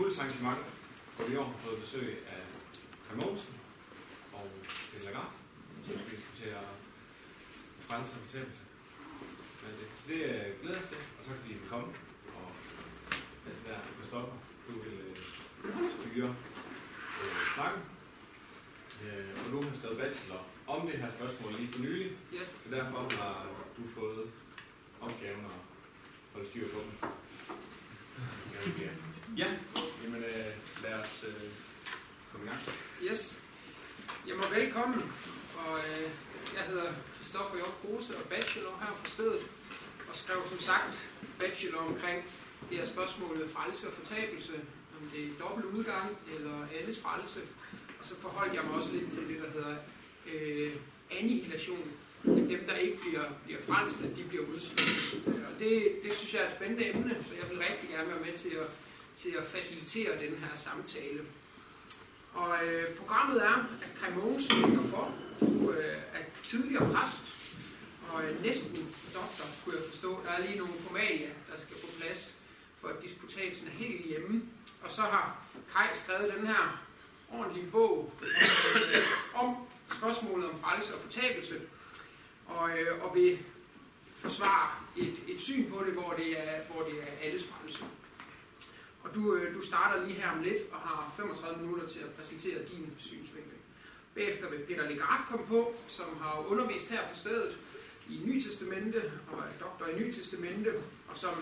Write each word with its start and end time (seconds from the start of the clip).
impulsarrangement, 0.00 0.58
hvor 1.16 1.24
vi 1.26 1.32
i 1.34 1.36
år 1.36 1.44
har 1.44 1.58
fået 1.64 1.80
besøg 1.84 2.08
af 2.34 2.42
Kai 3.06 3.16
Mogensen 3.20 3.54
og 4.32 4.46
Peter 4.92 5.04
Lagarde, 5.04 5.32
som 5.86 5.94
skal 5.98 6.16
diskutere 6.16 6.60
frelse 7.86 8.12
og 8.16 8.20
fortabelse. 8.24 8.60
Men 9.62 9.70
det, 9.78 9.86
så 10.00 10.04
det 10.12 10.20
øh, 10.30 10.46
glæder 10.62 10.78
jeg 10.80 10.88
til, 10.92 11.00
og 11.18 11.22
så 11.26 11.30
kan 11.36 11.44
de 11.48 11.68
komme, 11.72 11.88
og 12.38 12.48
det 13.44 13.52
der, 13.68 13.78
Kristoffer, 13.98 14.36
du 14.68 14.72
vil 14.84 14.98
øh, 15.08 15.16
styre 15.98 16.30
øh, 17.20 17.34
snakken. 17.54 17.82
Øh, 19.04 19.30
og 19.44 19.46
nu 19.52 19.56
har 19.62 19.68
jeg 19.70 19.78
skrevet 19.78 19.98
bachelor 20.02 20.42
om 20.66 20.80
det 20.88 20.96
her 21.02 21.10
spørgsmål 21.18 21.52
lige 21.58 21.72
for 21.72 21.82
nylig, 21.86 22.10
Ja. 22.32 22.44
så 22.62 22.66
derfor 22.76 22.98
har 23.22 23.46
du 23.76 23.82
fået 23.98 24.30
opgaven 25.00 25.44
at 25.44 25.58
holde 26.32 26.48
styr 26.50 26.66
på 26.74 26.78
dem. 26.86 26.94
Ja, 28.80 29.19
Ja. 29.36 29.46
jamen 30.04 30.24
øh, 30.24 30.82
lad 30.82 30.94
os 30.94 31.24
øh, 31.28 31.48
komme 32.32 32.46
i 32.46 32.48
gang. 32.48 32.60
Yes. 33.02 33.42
Jamen 34.26 34.44
velkommen. 34.54 35.02
Og 35.58 35.78
øh, 35.78 36.08
jeg 36.56 36.64
hedder 36.70 36.92
Christoffer 37.14 37.56
Hjort 37.56 37.76
Kruse 37.80 38.16
og 38.16 38.24
bachelor 38.28 38.78
her 38.82 38.92
på 39.04 39.10
stedet. 39.10 39.42
Og 40.08 40.16
skrev 40.16 40.36
som 40.48 40.58
sagt 40.58 41.06
bachelor 41.38 41.78
omkring 41.78 42.24
det 42.70 42.78
her 42.78 42.86
spørgsmål 42.86 43.38
med 43.38 43.48
frelse 43.48 43.86
og 43.86 43.92
fortabelse. 43.92 44.52
Om 45.00 45.08
det 45.14 45.24
er 45.24 45.30
dobbelt 45.44 45.66
udgang 45.66 46.18
eller 46.34 46.66
alles 46.80 47.00
frelse. 47.00 47.40
Og 47.98 48.04
så 48.04 48.14
forholdt 48.16 48.54
jeg 48.54 48.64
mig 48.64 48.74
også 48.74 48.92
lidt 48.92 49.12
til 49.12 49.28
det, 49.28 49.38
der 49.42 49.50
hedder 49.50 49.76
øh, 50.32 50.72
annihilation. 51.10 51.90
At 52.24 52.36
dem, 52.52 52.64
der 52.68 52.76
ikke 52.76 52.98
bliver, 53.00 53.24
bliver 53.44 53.60
frelst, 53.68 53.98
at 54.02 54.16
de 54.16 54.24
bliver 54.24 54.44
udsluttet. 54.46 55.24
Og 55.26 55.58
det, 55.58 55.92
det 56.04 56.12
synes 56.12 56.34
jeg 56.34 56.42
er 56.42 56.46
et 56.46 56.56
spændende 56.56 56.90
emne, 56.90 57.24
så 57.28 57.34
jeg 57.40 57.50
vil 57.50 57.58
rigtig 57.58 57.88
gerne 57.90 58.08
være 58.08 58.20
med 58.20 58.38
til 58.38 58.48
at, 58.48 58.66
til 59.22 59.30
at 59.30 59.44
facilitere 59.44 60.20
den 60.20 60.38
her 60.38 60.56
samtale. 60.56 61.20
Og 62.34 62.66
øh, 62.66 62.96
programmet 62.96 63.42
er, 63.44 63.54
at 63.82 63.90
Kai 64.00 64.14
Mogensen 64.14 64.68
ligger 64.68 64.82
for. 64.82 65.14
Du 65.40 65.72
øh, 65.72 65.96
er 66.14 66.22
tidligere 66.44 66.92
præst, 66.92 67.54
og 68.12 68.24
øh, 68.24 68.42
næsten 68.42 68.94
doktor, 69.14 69.44
kunne 69.64 69.74
jeg 69.76 69.84
forstå. 69.88 70.20
Der 70.24 70.30
er 70.30 70.46
lige 70.46 70.58
nogle 70.58 70.74
formalia, 70.86 71.28
der 71.52 71.58
skal 71.58 71.76
på 71.76 71.86
plads, 72.00 72.34
for 72.80 72.88
at 72.88 73.02
disputatsen 73.02 73.66
er 73.66 73.70
helt 73.70 74.06
hjemme. 74.06 74.42
Og 74.82 74.90
så 74.90 75.02
har 75.02 75.42
Kai 75.74 75.86
skrevet 75.94 76.34
den 76.38 76.46
her 76.46 76.84
ordentlige 77.32 77.70
bog 77.70 78.12
øh, 78.22 79.40
om 79.40 79.56
spørgsmålet 79.90 80.50
om 80.50 80.60
frelse 80.60 80.94
og 80.94 81.00
fortabelse, 81.00 81.60
og, 82.46 82.78
øh, 82.78 83.04
og 83.04 83.14
vil 83.14 83.38
forsvare 84.16 84.70
et, 84.96 85.14
et 85.28 85.40
syn 85.40 85.70
på 85.70 85.84
det, 85.84 85.92
hvor 85.92 86.12
det 86.12 86.48
er, 86.48 86.62
hvor 86.62 86.82
det 86.82 86.94
er 87.02 87.26
alles 87.26 87.44
frelse. 87.44 87.84
Og 89.02 89.14
du, 89.14 89.34
øh, 89.34 89.54
du 89.54 89.66
starter 89.66 90.06
lige 90.06 90.20
her 90.20 90.30
om 90.30 90.42
lidt 90.42 90.62
og 90.72 90.78
har 90.78 91.12
35 91.16 91.62
minutter 91.62 91.88
til 91.88 91.98
at 91.98 92.10
præsentere 92.10 92.58
din 92.58 92.92
synsvinkel. 92.98 93.52
Bagefter 94.14 94.50
vil 94.50 94.58
Peter 94.58 94.88
Legard 94.88 95.26
komme 95.30 95.46
på, 95.46 95.74
som 95.88 96.06
har 96.20 96.46
undervist 96.48 96.90
her 96.90 97.00
på 97.12 97.16
stedet 97.16 97.58
i 98.08 98.20
Nytestamente 98.24 99.12
og 99.32 99.38
er 99.38 99.58
doktor 99.60 99.86
i 99.86 99.98
Nytestamente, 99.98 100.70
og 101.08 101.16
som 101.16 101.34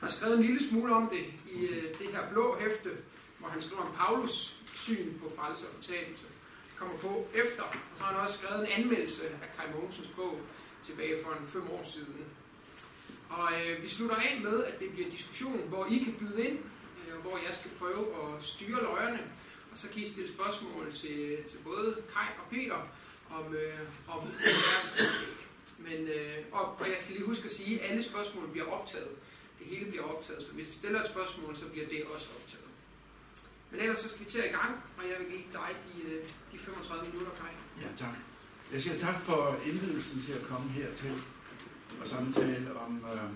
har 0.00 0.08
skrevet 0.08 0.38
en 0.38 0.44
lille 0.44 0.68
smule 0.68 0.94
om 0.94 1.08
det 1.08 1.24
i 1.52 1.66
øh, 1.66 1.98
det 1.98 2.08
her 2.12 2.30
blå 2.30 2.56
hæfte, 2.60 2.90
hvor 3.38 3.48
han 3.48 3.60
skriver 3.60 3.82
om 3.82 3.94
Paulus 3.94 4.56
syn 4.74 5.18
på 5.18 5.32
frelse 5.36 5.66
og 5.66 5.74
fortabelse. 5.74 6.24
Kommer 6.78 6.96
på 6.96 7.26
efter, 7.34 7.62
og 7.62 7.74
så 7.96 8.04
har 8.04 8.12
han 8.12 8.22
også 8.22 8.38
skrevet 8.38 8.60
en 8.60 8.82
anmeldelse 8.82 9.22
af 9.28 9.48
Kai 9.56 9.66
Mogensens 9.74 10.08
bog 10.16 10.40
tilbage 10.86 11.24
for 11.24 11.32
en 11.32 11.46
fem 11.46 11.70
år 11.70 11.84
siden. 11.86 12.24
Og 13.28 13.52
øh, 13.60 13.82
vi 13.82 13.88
slutter 13.88 14.16
af 14.16 14.40
med, 14.42 14.64
at 14.64 14.80
det 14.80 14.90
bliver 14.92 15.10
diskussion, 15.10 15.68
hvor 15.68 15.86
I 15.86 15.98
kan 15.98 16.14
byde 16.18 16.48
ind, 16.48 16.58
hvor 17.24 17.36
jeg 17.46 17.54
skal 17.58 17.70
prøve 17.80 18.04
at 18.22 18.44
styre 18.52 18.82
løjerne, 18.82 19.20
og 19.72 19.76
så 19.78 19.86
kan 19.88 20.02
I 20.02 20.08
stille 20.08 20.30
spørgsmål 20.36 20.92
til, 21.02 21.18
til 21.50 21.58
både 21.64 21.88
Kai 22.12 22.28
og 22.42 22.46
Peter 22.50 22.80
om, 23.38 23.54
øh, 23.54 23.78
om 24.08 24.20
deres 24.26 24.88
oplæg. 24.92 25.44
Men, 25.86 26.00
øh, 26.16 26.38
og, 26.52 26.64
og 26.80 26.86
jeg 26.92 26.98
skal 27.00 27.14
lige 27.14 27.26
huske 27.26 27.44
at 27.44 27.54
sige, 27.58 27.80
at 27.80 27.90
alle 27.90 28.02
spørgsmål 28.02 28.50
bliver 28.50 28.66
optaget. 28.76 29.12
Det 29.58 29.66
hele 29.66 29.84
bliver 29.90 30.04
optaget, 30.04 30.44
så 30.44 30.52
hvis 30.52 30.68
I 30.68 30.74
stiller 30.80 31.00
et 31.00 31.08
spørgsmål, 31.14 31.56
så 31.56 31.66
bliver 31.72 31.86
det 31.88 32.04
også 32.14 32.28
optaget. 32.38 32.70
Men 33.70 33.80
ellers 33.80 34.00
så 34.00 34.08
skal 34.08 34.20
vi 34.24 34.30
til 34.30 34.38
at 34.38 34.48
i 34.50 34.54
gang, 34.58 34.72
og 34.98 35.04
jeg 35.10 35.16
vil 35.20 35.28
give 35.34 35.48
dig 35.52 35.70
de, 35.86 36.10
øh, 36.10 36.28
de 36.52 36.58
35 36.58 37.08
minutter, 37.12 37.32
Kai. 37.40 37.54
Ja, 37.82 37.88
tak. 38.04 38.16
Jeg 38.72 38.82
siger 38.82 38.98
tak 38.98 39.18
for 39.20 39.56
indbydelsen 39.66 40.22
til 40.26 40.32
at 40.32 40.42
komme 40.42 40.70
hertil 40.70 41.14
og 42.00 42.06
samtale 42.08 42.78
om 42.84 43.04
øh, 43.12 43.30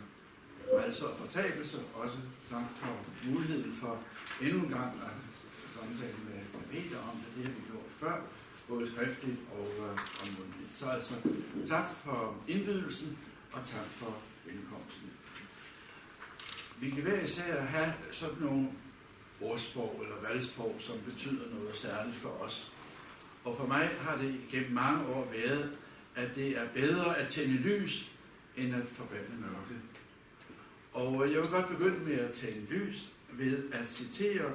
frelse 0.70 1.08
og 1.08 1.18
fortabelse. 1.18 1.78
Også 1.94 2.18
tak 2.50 2.68
for 2.76 2.92
muligheden 3.30 3.76
for 3.80 3.98
endnu 4.42 4.58
en 4.64 4.70
gang 4.70 4.92
at 5.08 5.16
samtale 5.74 6.18
med 6.28 6.40
Peter 6.70 6.98
om 7.10 7.16
det. 7.16 7.28
Det 7.36 7.44
har 7.44 7.52
vi 7.52 7.62
gjort 7.70 7.90
før, 8.00 8.20
både 8.68 8.90
skriftligt 8.92 9.38
og, 9.52 9.68
øh, 9.78 9.90
og 10.20 10.26
mundtligt. 10.38 10.72
Så 10.78 10.86
altså 10.86 11.14
tak 11.68 11.88
for 12.04 12.36
indbydelsen 12.48 13.18
og 13.52 13.60
tak 13.66 13.86
for 13.86 14.16
velkomsten. 14.44 15.10
Vi 16.80 16.90
kan 16.90 17.02
hver 17.02 17.20
især 17.20 17.60
have 17.60 17.92
sådan 18.12 18.38
nogle 18.40 18.68
ordsprog 19.40 20.00
eller 20.02 20.28
valgsprog, 20.28 20.76
som 20.78 20.94
betyder 21.04 21.44
noget 21.54 21.76
særligt 21.76 22.16
for 22.16 22.28
os. 22.28 22.72
Og 23.44 23.56
for 23.56 23.66
mig 23.66 23.88
har 24.00 24.16
det 24.16 24.40
gennem 24.50 24.72
mange 24.72 25.06
år 25.06 25.32
været, 25.32 25.78
at 26.16 26.34
det 26.34 26.58
er 26.58 26.68
bedre 26.74 27.18
at 27.18 27.28
tænde 27.28 27.54
lys, 27.54 28.10
end 28.56 28.74
at 28.74 28.82
forbande 28.92 29.36
mørke. 29.40 29.80
Og 30.98 31.24
øh, 31.24 31.32
jeg 31.32 31.40
vil 31.40 31.50
godt 31.50 31.68
begynde 31.68 32.04
med 32.04 32.18
at 32.18 32.32
tænde 32.32 32.66
lys 32.70 33.08
ved 33.32 33.72
at 33.72 33.88
citere 33.88 34.52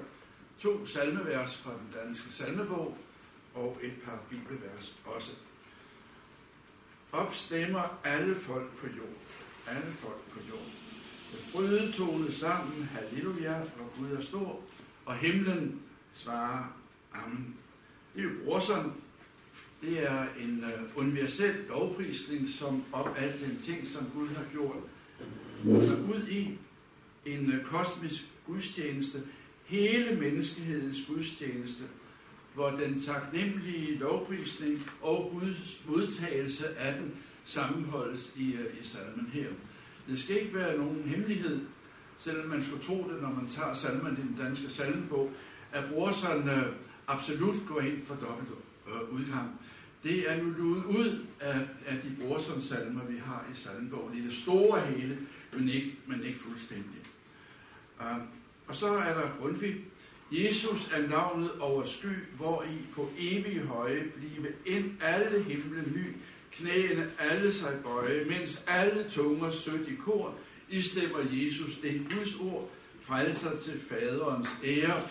to 0.59 0.85
salmevers 0.85 1.57
fra 1.57 1.71
den 1.71 2.01
danske 2.03 2.33
salmebog 2.33 2.97
og 3.53 3.77
et 3.81 3.93
par 4.05 4.19
bibelvers 4.29 4.95
også. 5.05 5.31
Opstemmer 7.11 7.99
alle 8.03 8.35
folk 8.35 8.77
på 8.77 8.87
jord. 8.87 9.17
Alle 9.67 9.91
folk 9.91 10.29
på 10.29 10.39
jord. 10.49 10.67
Med 11.31 11.41
frydetone 11.41 12.31
sammen, 12.31 12.83
halleluja, 12.83 13.59
og 13.59 13.93
Gud 13.97 14.11
er 14.11 14.21
stor, 14.21 14.61
og 15.05 15.15
himlen 15.15 15.81
svarer 16.13 16.77
amen. 17.13 17.55
Det 18.15 18.19
er 18.19 18.23
jo 18.23 18.29
brorsom. 18.45 18.93
Det 19.81 20.09
er 20.09 20.25
en 20.39 20.63
øh, 20.63 20.97
universel 20.97 21.55
lovprisning, 21.69 22.49
som 22.49 22.83
om 22.91 23.07
alt 23.17 23.41
den 23.45 23.59
ting, 23.61 23.87
som 23.87 24.09
Gud 24.13 24.27
har 24.27 24.45
gjort, 24.51 24.77
ud 25.65 26.27
i 26.31 26.57
en 27.25 27.51
øh, 27.51 27.65
kosmisk 27.65 28.25
gudstjeneste, 28.47 29.21
hele 29.65 30.15
menneskehedens 30.19 30.97
gudstjeneste, 31.07 31.83
hvor 32.53 32.69
den 32.69 33.01
taknemmelige 33.01 33.97
lovprisning 33.97 34.83
og 35.01 35.31
Guds 35.33 35.81
modtagelse 35.87 36.77
af 36.77 36.93
den 36.93 37.11
sammenholdes 37.45 38.33
i, 38.37 38.53
øh, 38.53 38.81
i 38.81 38.87
salmen 38.87 39.29
her. 39.33 39.47
Det 40.07 40.19
skal 40.19 40.41
ikke 40.41 40.55
være 40.55 40.77
nogen 40.77 41.03
hemmelighed, 41.03 41.59
selvom 42.17 42.49
man 42.49 42.63
skulle 42.63 42.83
tro 42.83 43.07
det, 43.13 43.21
når 43.21 43.29
man 43.29 43.47
tager 43.47 43.73
salmen 43.73 44.13
i 44.13 44.21
den 44.21 44.37
danske 44.45 44.69
salmebog, 44.69 45.31
at 45.71 45.83
brorson 45.93 46.49
øh, 46.49 46.65
absolut 47.07 47.67
går 47.67 47.79
ind 47.79 48.05
for 48.05 48.15
dobbelt 48.15 48.49
øh, 48.87 49.13
udgang. 49.13 49.59
Det 50.03 50.31
er 50.31 50.43
nu 50.43 50.49
luet 50.49 50.85
ud 50.85 51.25
af, 51.39 51.59
af 51.85 51.97
de 52.03 52.15
brorson-salmer, 52.21 53.05
vi 53.05 53.17
har 53.17 53.45
i 53.53 53.57
salmebogen, 53.57 54.17
i 54.17 54.21
det 54.21 54.33
store 54.33 54.81
hele, 54.81 55.17
men 55.57 55.69
ikke, 55.69 55.95
men 56.07 56.23
ikke 56.23 56.39
fuldstændig. 56.39 57.01
Uh, 57.99 58.05
og 58.67 58.75
så 58.75 58.87
er 58.87 59.13
der 59.13 59.29
Grundtvig. 59.39 59.75
Jesus 60.31 60.89
er 60.93 61.07
navnet 61.07 61.51
over 61.59 61.85
sky, 61.85 62.15
hvor 62.37 62.63
i 62.63 62.77
på 62.95 63.09
evig 63.17 63.61
høje 63.61 64.03
blive 64.15 64.53
ind 64.65 64.91
alle 65.01 65.43
himle 65.43 65.83
ny, 65.95 66.15
knæene 66.51 67.09
alle 67.19 67.53
sig 67.53 67.79
bøje, 67.83 68.25
mens 68.25 68.63
alle 68.67 69.09
tunger 69.09 69.51
sødt 69.51 69.89
i 69.89 69.95
kor, 69.95 70.35
i 70.69 70.81
stemmer 70.81 71.19
Jesus, 71.31 71.77
det 71.77 72.05
Guds 72.09 72.35
ord, 72.35 72.69
frelser 73.01 73.57
til 73.57 73.79
faderens 73.89 74.49
ære. 74.63 75.01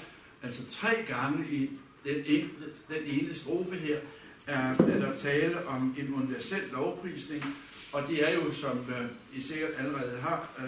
Altså 0.42 0.62
tre 0.70 0.90
gange 1.08 1.46
i 1.50 1.70
den 2.04 2.24
ene, 2.26 2.50
den 2.88 3.04
ene 3.06 3.34
strofe 3.34 3.76
her, 3.76 3.98
er, 4.46 4.68
er 4.68 4.98
der 5.00 5.16
tale 5.16 5.66
om 5.66 5.94
en 5.98 6.14
universel 6.14 6.62
lovprisning, 6.72 7.44
og 7.92 8.02
det 8.08 8.28
er 8.28 8.34
jo, 8.34 8.52
som 8.52 8.78
øh, 8.78 9.06
I 9.38 9.42
sikkert 9.42 9.70
allerede 9.78 10.20
har 10.20 10.50
uh, 10.58 10.64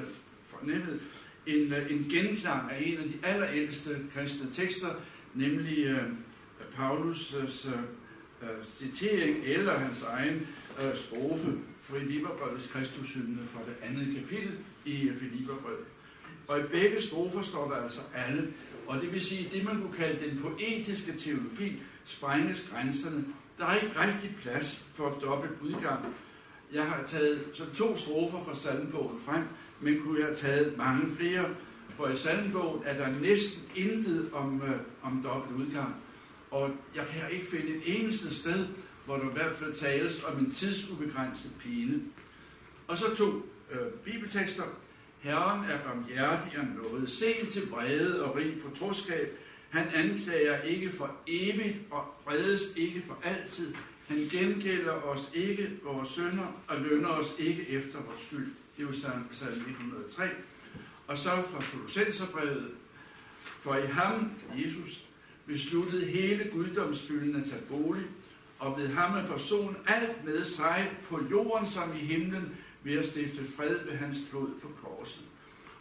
fornemmet, 0.47 1.01
en, 1.47 1.73
øh, 1.73 1.91
en 1.91 2.07
genklang 2.11 2.71
af 2.71 2.83
en 2.87 2.99
af 2.99 3.05
de 3.05 3.15
allerældste 3.23 3.99
kristne 4.15 4.51
tekster, 4.53 4.89
nemlig 5.35 5.95
uh, 5.95 6.01
Paulus' 6.79 7.69
citering 8.65 9.45
eller 9.45 9.79
hans 9.79 10.03
egen 10.03 10.47
strofe 10.95 11.59
fra 11.83 11.99
Filipperbrevets 11.99 12.67
Kristushymne 12.67 13.39
fra 13.47 13.61
det 13.67 13.77
andet 13.83 14.17
kapitel 14.17 14.53
i 14.85 15.11
Filipperbrevet. 15.21 15.85
Og 16.49 16.61
i 16.61 16.63
begge 16.63 17.03
strofer 17.03 17.43
står 17.43 17.69
der 17.71 17.77
altså 17.77 18.01
alle, 18.15 18.53
og 18.87 19.01
det 19.01 19.13
vil 19.13 19.21
sige, 19.21 19.51
det 19.53 19.65
man 19.65 19.81
kunne 19.81 19.93
kalde 19.93 20.31
den 20.31 20.43
poetiske 20.43 21.13
teologi, 21.19 21.83
sprænges 22.05 22.69
grænserne. 22.73 23.25
Der 23.59 23.67
er 23.67 23.75
ikke 23.75 24.01
rigtig 24.01 24.37
plads 24.43 24.85
for 24.95 25.19
dobbelt 25.23 25.53
udgang. 25.61 26.05
Jeg 26.75 26.85
har 26.85 27.05
taget 27.07 27.45
så 27.53 27.65
to 27.77 27.97
strofer 27.97 28.45
fra 28.45 28.55
salmbogen 28.55 29.21
frem, 29.27 29.43
men 29.81 30.01
kunne 30.01 30.19
jeg 30.19 30.27
have 30.27 30.37
taget 30.37 30.77
mange 30.77 31.17
flere. 31.17 31.55
For 31.97 32.09
i 32.09 32.17
salmbogen 32.17 32.83
er 32.85 32.99
der 32.99 33.21
næsten 33.21 33.63
intet 33.75 34.31
om, 34.33 34.63
øh, 34.63 34.81
om 35.03 35.23
dobbelt 35.25 35.61
udgang. 35.61 35.95
Og 36.51 36.71
jeg 36.97 37.07
kan 37.07 37.31
ikke 37.31 37.47
finde 37.47 37.69
et 37.69 37.83
eneste 37.87 38.35
sted, 38.35 38.67
hvor 39.05 39.17
der 39.17 39.31
i 39.31 39.33
hvert 39.33 39.55
fald 39.55 39.73
tales 39.73 40.25
om 40.25 40.39
en 40.39 40.51
tidsubegrænset 40.51 41.51
pine. 41.61 42.03
Og 42.89 42.99
så 42.99 43.17
to 43.17 43.27
øh, 43.71 43.93
bibeltekster. 44.05 44.65
Herren 45.21 45.71
er 45.71 45.79
barmhjertig 45.79 46.59
og 46.59 46.67
noget. 46.83 47.11
sen 47.11 47.47
til 47.51 47.67
brede 47.67 48.25
og 48.25 48.37
rig 48.37 48.55
på 48.63 48.77
troskab. 48.79 49.39
Han 49.71 49.87
anklager 49.95 50.63
ikke 50.63 50.93
for 50.93 51.17
evigt 51.27 51.77
og 51.91 52.15
bredes 52.25 52.63
ikke 52.77 53.03
for 53.07 53.19
altid. 53.25 53.75
Han 54.07 54.19
gengælder 54.31 54.93
os 54.93 55.31
ikke 55.35 55.71
vores 55.83 56.09
sønder 56.09 56.63
og 56.69 56.81
lønner 56.81 57.09
os 57.09 57.35
ikke 57.39 57.69
efter 57.69 58.03
vores 58.03 58.21
skyld. 58.27 58.55
Det 58.77 58.83
er 58.83 58.87
jo 58.87 58.93
salm 59.33 59.65
103. 59.71 60.25
Og 61.07 61.19
så 61.19 61.31
fra 61.31 61.63
Kolossenserbrevet. 61.73 62.71
For 63.61 63.77
i 63.77 63.87
ham, 63.87 64.31
Jesus, 64.55 65.05
besluttede 65.47 66.07
hele 66.07 66.51
guddomsfylden 66.53 67.37
at 67.37 67.47
tage 67.51 67.63
bolig, 67.69 68.05
og 68.59 68.79
ved 68.79 68.89
ham 68.89 69.19
er 69.19 69.25
forson 69.25 69.77
alt 69.87 70.25
med 70.25 70.45
sig 70.45 70.93
på 71.09 71.21
jorden 71.31 71.67
som 71.67 71.93
i 71.93 71.99
himlen, 71.99 72.57
ved 72.83 72.99
at 72.99 73.09
stifte 73.09 73.45
fred 73.57 73.79
ved 73.85 73.93
hans 73.93 74.19
blod 74.31 74.49
på 74.63 74.69
korset. 74.83 75.23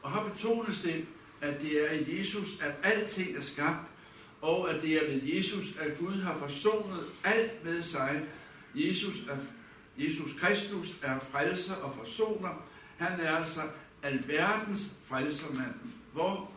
Og 0.02 0.12
har 0.12 0.30
betones 0.30 0.82
det, 0.82 1.06
at 1.42 1.62
det 1.62 1.92
er 1.92 1.92
i 1.92 2.20
Jesus, 2.20 2.62
at 2.62 2.72
alting 2.84 3.38
er 3.38 3.42
skabt, 3.42 3.92
og 4.44 4.70
at 4.70 4.82
det 4.82 4.94
er 4.94 5.12
ved 5.12 5.22
Jesus, 5.24 5.78
at 5.80 5.98
Gud 6.00 6.22
har 6.22 6.38
forsonet 6.38 7.06
alt 7.24 7.66
med 7.66 7.84
sig. 7.84 8.22
Jesus, 8.76 9.16
er, 9.30 9.38
Jesus 9.98 10.32
Kristus 10.40 10.96
er 11.02 11.20
frelser 11.20 11.76
og 11.76 11.96
forsoner. 11.96 12.66
Han 12.98 13.20
er 13.20 13.36
altså 13.36 13.62
alverdens 14.04 14.90
frelsermand, 15.06 15.74
hvor 16.14 16.52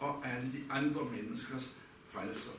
og 0.00 0.22
alle 0.24 0.52
de 0.52 0.62
andre 0.70 1.00
menneskers 1.04 1.70
frelser. 2.12 2.50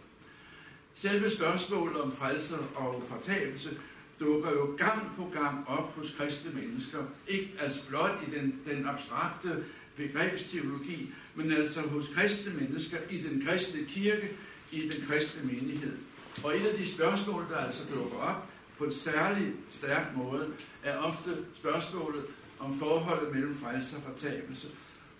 Selve 0.95 1.30
spørgsmålet 1.30 2.01
om 2.01 2.12
frelser 2.12 2.57
og 2.75 3.04
fortabelse 3.07 3.77
dukker 4.19 4.51
jo 4.51 4.75
gang 4.77 5.12
på 5.16 5.31
gang 5.34 5.68
op 5.68 5.95
hos 5.95 6.16
kristne 6.18 6.51
mennesker. 6.54 7.04
Ikke 7.27 7.51
altså 7.60 7.88
blot 7.88 8.24
i 8.27 8.39
den, 8.39 8.62
den 8.69 8.86
abstrakte 8.86 9.63
begrebsteologi, 9.95 11.13
men 11.36 11.51
altså 11.51 11.81
hos 11.81 12.06
kristne 12.16 12.54
mennesker 12.54 12.98
i 13.10 13.18
den 13.18 13.45
kristne 13.45 13.86
kirke, 13.86 14.36
i 14.71 14.89
den 14.89 15.07
kristne 15.07 15.44
menighed. 15.44 15.97
Og 16.44 16.57
et 16.57 16.68
af 16.68 16.77
de 16.77 16.88
spørgsmål, 16.88 17.45
der 17.50 17.57
altså 17.57 17.83
dukker 17.94 18.18
op 18.18 18.50
på 18.77 18.83
en 18.83 18.91
særlig 18.91 19.53
stærk 19.69 20.18
måde, 20.18 20.47
er 20.83 20.97
ofte 20.97 21.38
spørgsmålet 21.53 22.25
om 22.59 22.79
forholdet 22.79 23.33
mellem 23.33 23.56
frelse 23.56 23.95
og 23.95 24.03
fortabelse. 24.03 24.68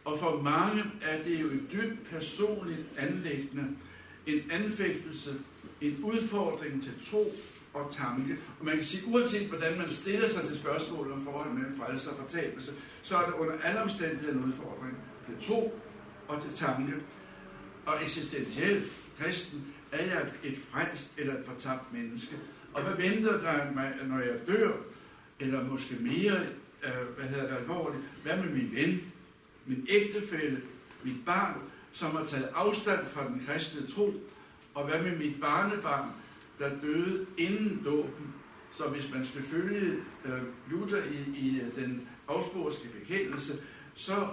Og 0.06 0.19
for 0.19 0.42
mange 0.42 0.83
er 1.01 1.24
det 1.24 1.42
jo 1.42 1.45
et 1.45 1.63
dybt 1.71 2.09
personligt 2.09 2.88
anlæggende, 2.98 3.68
en 4.27 4.51
anfægtelse, 4.51 5.36
en 5.81 5.97
udfordring 6.04 6.83
til 6.83 6.94
tro 7.12 7.36
og 7.74 7.94
tanke. 7.95 8.38
Og 8.59 8.65
man 8.65 8.75
kan 8.75 8.83
sige, 8.83 9.04
uanset 9.07 9.47
hvordan 9.47 9.77
man 9.77 9.92
stiller 9.92 10.30
sig 10.30 10.47
til 10.47 10.57
spørgsmålet 10.57 11.13
om 11.13 11.24
forholdet 11.25 11.54
mellem 11.54 11.77
frelse 11.77 12.09
og 12.09 12.18
fortabelse, 12.18 12.71
så 13.04 13.18
er 13.18 13.25
det 13.25 13.33
under 13.33 13.57
alle 13.63 13.81
omstændigheder 13.81 14.33
en 14.33 14.44
udfordring 14.44 14.97
til 15.25 15.47
tro 15.47 15.80
og 16.27 16.42
til 16.42 16.51
tanke. 16.54 16.94
Og 17.86 18.04
eksistentielt 18.04 19.00
kristen 19.21 19.65
er 19.91 20.06
jeg 20.06 20.25
et 20.44 20.57
frelst 20.71 21.12
eller 21.18 21.33
et 21.33 21.45
fortabt 21.45 21.94
menneske. 21.94 22.35
Og 22.73 22.83
hvad 22.83 22.95
venter 22.95 23.41
der 23.41 23.71
mig, 23.71 23.94
når 24.07 24.19
jeg 24.19 24.35
dør? 24.47 24.71
Eller 25.39 25.63
måske 25.63 25.95
mere, 25.95 26.39
øh, 26.83 27.18
hvad 27.18 27.25
hedder 27.25 27.47
det 27.47 27.57
alvorligt, 27.57 28.03
hvad 28.23 28.38
med 28.38 28.50
min 28.50 28.71
ven, 28.75 29.01
min 29.65 29.88
ægtefælle, 29.89 30.62
mit 31.03 31.25
barn, 31.25 31.62
som 31.91 32.15
har 32.15 32.25
taget 32.25 32.50
afstand 32.56 33.06
fra 33.06 33.27
den 33.27 33.44
kristne 33.47 33.88
tro, 33.88 34.13
og 34.73 34.89
hvad 34.89 35.01
med 35.01 35.18
mit 35.18 35.41
barnebarn, 35.41 36.09
der 36.59 36.79
døde 36.81 37.25
inden 37.38 37.81
dåben. 37.85 38.33
Så 38.73 38.88
hvis 38.88 39.12
man 39.13 39.25
skal 39.25 39.44
følge 39.44 39.97
øh, 40.25 40.41
Luther 40.69 41.03
i, 41.03 41.39
i 41.39 41.62
øh, 41.62 41.83
den 41.83 42.07
afsporske 42.27 42.88
bekendelse, 43.00 43.62
så 43.95 44.27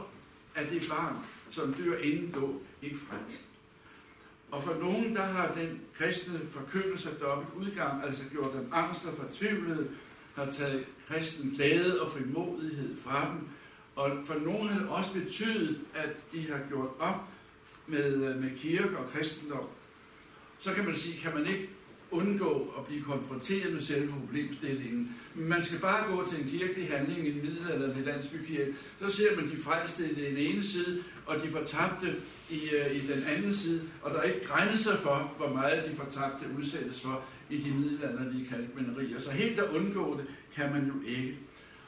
er 0.55 0.67
det 0.67 0.87
barn, 0.91 1.17
som 1.51 1.75
dør 1.75 1.99
inden 1.99 2.31
dåb, 2.31 2.63
ikke 2.83 2.99
frelst. 2.99 3.48
Og 4.51 4.63
for 4.63 4.75
nogen, 4.81 5.17
der 5.17 5.23
har 5.23 5.55
den 5.55 5.81
kristne 5.99 6.41
forkyndelse 6.51 7.11
af 7.11 7.17
dobbelt 7.17 7.49
udgang, 7.57 8.05
altså 8.05 8.23
gjort 8.33 8.53
dem 8.53 8.69
angst 8.73 9.05
og 9.05 9.17
fortvivlet, 9.17 9.91
har 10.35 10.53
taget 10.53 10.85
kristen 11.09 11.51
glæde 11.51 12.03
og 12.03 12.13
frimodighed 12.13 12.97
fra 12.99 13.31
dem. 13.31 13.49
Og 13.97 14.11
for 14.25 14.35
nogen 14.35 14.69
har 14.69 14.81
det 14.81 14.89
også 14.89 15.13
betydet, 15.13 15.81
at 15.95 16.11
de 16.33 16.51
har 16.51 16.61
gjort 16.69 16.91
op 16.99 17.21
med, 17.87 18.15
øh, 18.15 18.43
med 18.43 18.51
kirke 18.59 18.99
og 18.99 19.11
kristendom. 19.11 19.67
Så 20.59 20.75
kan 20.75 20.85
man 20.85 20.97
sige, 20.97 21.21
kan 21.21 21.35
man 21.35 21.47
ikke 21.47 21.69
undgå 22.11 22.75
at 22.79 22.87
blive 22.87 23.03
konfronteret 23.03 23.73
med 23.73 23.83
selve 23.83 24.13
problemstillingen. 24.13 25.17
Men 25.35 25.49
man 25.49 25.63
skal 25.63 25.79
bare 25.79 26.15
gå 26.15 26.29
til 26.31 26.45
en 26.45 26.51
kirkelig 26.51 26.89
handling 26.89 27.27
i 27.27 27.31
en 27.31 27.43
middelalderlig 27.43 28.05
landsbykirke, 28.05 28.75
så 29.01 29.17
ser 29.17 29.37
man 29.37 29.51
de 29.51 29.63
frelste 29.63 30.11
i 30.11 30.15
den 30.15 30.37
ene 30.37 30.65
side, 30.65 31.05
og 31.29 31.43
de 31.43 31.51
fortabte 31.51 32.17
i, 32.51 32.61
øh, 32.71 32.97
i 32.97 33.07
den 33.07 33.25
anden 33.25 33.55
side, 33.55 33.83
og 34.03 34.11
der 34.11 34.19
er 34.19 34.23
ikke 34.23 34.47
grænser 34.47 34.97
for, 34.97 35.35
hvor 35.37 35.53
meget 35.53 35.91
de 35.91 35.97
fortabte 35.97 36.47
udsættes 36.59 37.01
for 37.01 37.25
i 37.51 37.59
de 37.59 37.71
middelalderlige 37.71 38.49
kalkmænderier. 38.49 39.21
Så 39.21 39.31
helt 39.31 39.61
at 39.61 39.71
undgå 39.71 40.17
det 40.17 40.27
kan 40.55 40.73
man 40.73 40.87
jo 40.87 41.09
ikke. 41.09 41.39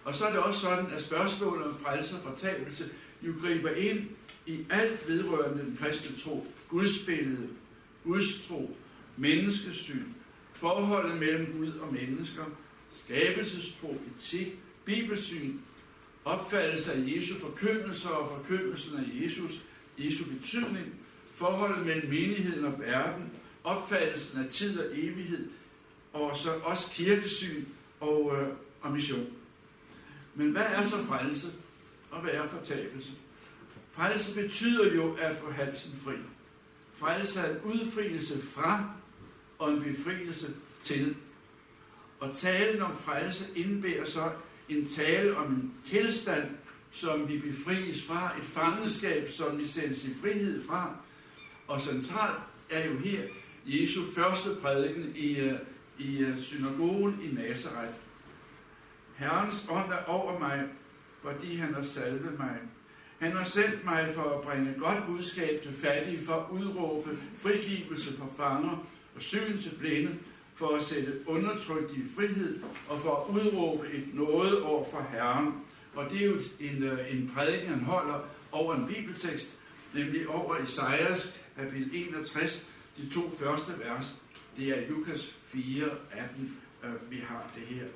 Og 0.05 0.15
så 0.15 0.25
er 0.25 0.31
det 0.31 0.41
også 0.41 0.61
sådan, 0.61 0.87
at 0.97 1.03
spørgsmålet 1.03 1.67
om 1.67 1.77
frelse 1.77 2.17
og 2.17 2.23
fortabelse 2.23 2.85
jo 3.23 3.33
griber 3.43 3.71
ind 3.71 4.05
i 4.47 4.59
alt 4.71 5.09
vedrørende 5.09 5.65
den 5.65 5.79
kristne 5.81 6.17
tro, 6.17 6.47
gudsbillede, 6.69 7.49
Guds 8.05 8.47
tro, 8.49 8.77
menneskesyn, 9.17 10.05
forholdet 10.53 11.19
mellem 11.19 11.53
Gud 11.59 11.73
og 11.73 11.93
mennesker, 11.93 12.45
skabelsestro, 13.05 13.97
etik, 14.19 14.57
bibelsyn, 14.85 15.53
opfattelse 16.25 16.93
af 16.93 16.99
Jesu 17.07 17.35
forkyndelser 17.39 18.09
og 18.09 18.29
forkyndelsen 18.29 18.99
af 18.99 19.25
Jesus, 19.25 19.61
Jesu 19.99 20.25
betydning, 20.25 20.95
forholdet 21.35 21.87
mellem 21.87 22.09
menigheden 22.09 22.65
og 22.65 22.81
verden, 22.81 23.31
opfattelsen 23.65 24.45
af 24.45 24.51
tid 24.51 24.81
og 24.81 24.87
evighed, 24.93 25.49
og 26.13 26.37
så 26.37 26.51
også 26.51 26.91
kirkesyn 26.91 27.65
og, 28.01 28.37
øh, 28.37 28.49
og 28.81 28.93
mission. 28.93 29.27
Men 30.35 30.51
hvad 30.51 30.63
er 30.63 30.87
så 30.87 31.03
frelse, 31.03 31.47
og 32.11 32.21
hvad 32.21 32.33
er 32.33 32.49
fortabelse? 32.49 33.13
Frelse 33.93 34.35
betyder 34.35 34.95
jo 34.95 35.15
at 35.15 35.37
få 35.37 35.51
halsen 35.51 35.93
fri. 36.05 36.15
Frelse 36.95 37.41
er 37.41 37.51
en 37.51 37.61
udfrielse 37.61 38.43
fra 38.43 38.91
og 39.59 39.73
en 39.73 39.83
befrielse 39.83 40.55
til. 40.83 41.17
Og 42.21 42.37
talen 42.37 42.83
om 42.83 42.97
frelse 42.97 43.45
indebærer 43.57 44.05
så 44.07 44.31
en 44.79 44.89
tale 44.89 45.37
om 45.37 45.53
en 45.53 45.75
tilstand, 45.85 46.51
som 46.93 47.29
vi 47.29 47.39
befries 47.39 48.05
fra, 48.05 48.33
et 48.39 48.45
fangenskab, 48.45 49.31
som 49.31 49.59
vi 49.59 49.67
sendes 49.67 50.05
i 50.05 50.15
frihed 50.23 50.65
fra. 50.65 50.97
Og 51.67 51.83
centralt 51.83 52.39
er 52.71 52.87
jo 52.87 52.99
her 52.99 53.21
Jesu 53.67 54.01
første 54.17 54.51
prædiken 54.63 55.13
i, 55.17 55.37
øh, 55.37 55.59
i 55.99 56.19
øh, 56.19 56.39
synagogen 56.39 57.21
i 57.23 57.35
Nazareth. 57.35 57.95
Herrens 59.17 59.67
ånd 59.71 59.93
er 59.93 60.05
over 60.05 60.39
mig, 60.39 60.65
fordi 61.23 61.57
han 61.57 61.75
har 61.75 61.83
salvet 61.83 62.39
mig. 62.39 62.57
Han 63.19 63.33
har 63.33 63.45
sendt 63.45 63.85
mig 63.85 64.11
for 64.15 64.23
at 64.23 64.43
bringe 64.43 64.75
godt 64.79 65.07
budskab 65.07 65.63
til 65.63 65.75
fattige, 65.75 66.25
for 66.25 66.35
at 66.35 66.51
udråbe 66.51 67.19
frigivelse 67.39 68.17
for 68.17 68.33
fanger 68.37 68.87
og 69.15 69.23
syn 69.23 69.63
til 69.63 69.77
blinde, 69.79 70.19
for 70.61 70.77
at 70.77 70.83
sætte 70.83 71.13
undertrykte 71.27 71.95
i 71.95 72.03
frihed 72.17 72.63
og 72.89 73.01
for 73.01 73.17
at 73.17 73.35
udråbe 73.35 73.87
et 73.93 74.15
noget 74.15 74.63
over 74.63 74.85
for 74.91 75.09
Herren. 75.13 75.55
Og 75.95 76.11
det 76.11 76.23
er 76.23 76.27
jo 76.27 76.37
en, 76.61 76.83
øh, 76.83 77.15
en 77.15 77.33
prædiken, 77.35 77.69
han 77.69 77.81
holder 77.81 78.29
over 78.53 78.75
en 78.75 78.87
bibeltekst, 78.87 79.49
nemlig 79.95 80.29
over 80.29 80.57
Isaias 80.57 81.35
kapitel 81.59 81.91
61, 81.95 82.67
de 82.97 83.11
to 83.15 83.21
første 83.39 83.73
vers. 83.79 84.15
Det 84.57 84.69
er 84.69 84.89
Lukas 84.91 85.37
4, 85.53 85.85
18, 86.13 86.57
øh, 86.85 87.11
vi 87.11 87.17
har 87.17 87.51
det 87.55 87.77
her. 87.77 87.87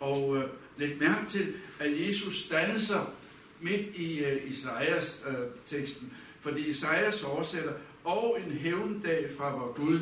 Og 0.00 0.36
øh, 0.36 0.44
læg 0.76 0.98
mærke 1.00 1.30
til, 1.30 1.54
at 1.80 2.08
Jesus 2.08 2.42
standser 2.42 3.12
midt 3.60 3.96
i 3.96 4.24
øh, 4.24 4.50
Isaias 4.50 5.24
uh, 5.28 5.34
teksten, 5.66 6.12
fordi 6.40 6.60
Isaias 6.60 7.22
oversætter, 7.22 7.72
og 8.04 8.38
en 8.46 8.52
hævndag 8.52 9.30
fra 9.38 9.56
vor 9.56 9.72
Gud. 9.72 10.00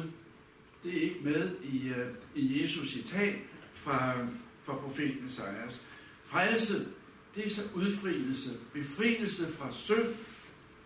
Det 0.83 0.97
er 0.97 1.01
ikke 1.01 1.21
med 1.23 1.51
i, 1.63 1.91
uh, 1.91 2.43
i 2.43 2.63
Jesus 2.63 2.91
citat 2.91 3.35
fra, 3.75 4.27
fra 4.65 4.75
profeten 4.75 5.27
Esajas. 5.29 5.83
Frelse, 6.25 6.87
det 7.35 7.47
er 7.47 7.51
så 7.51 7.63
udfrielse, 7.75 8.51
befrielse 8.73 9.47
fra 9.53 9.73
synd, 9.73 10.15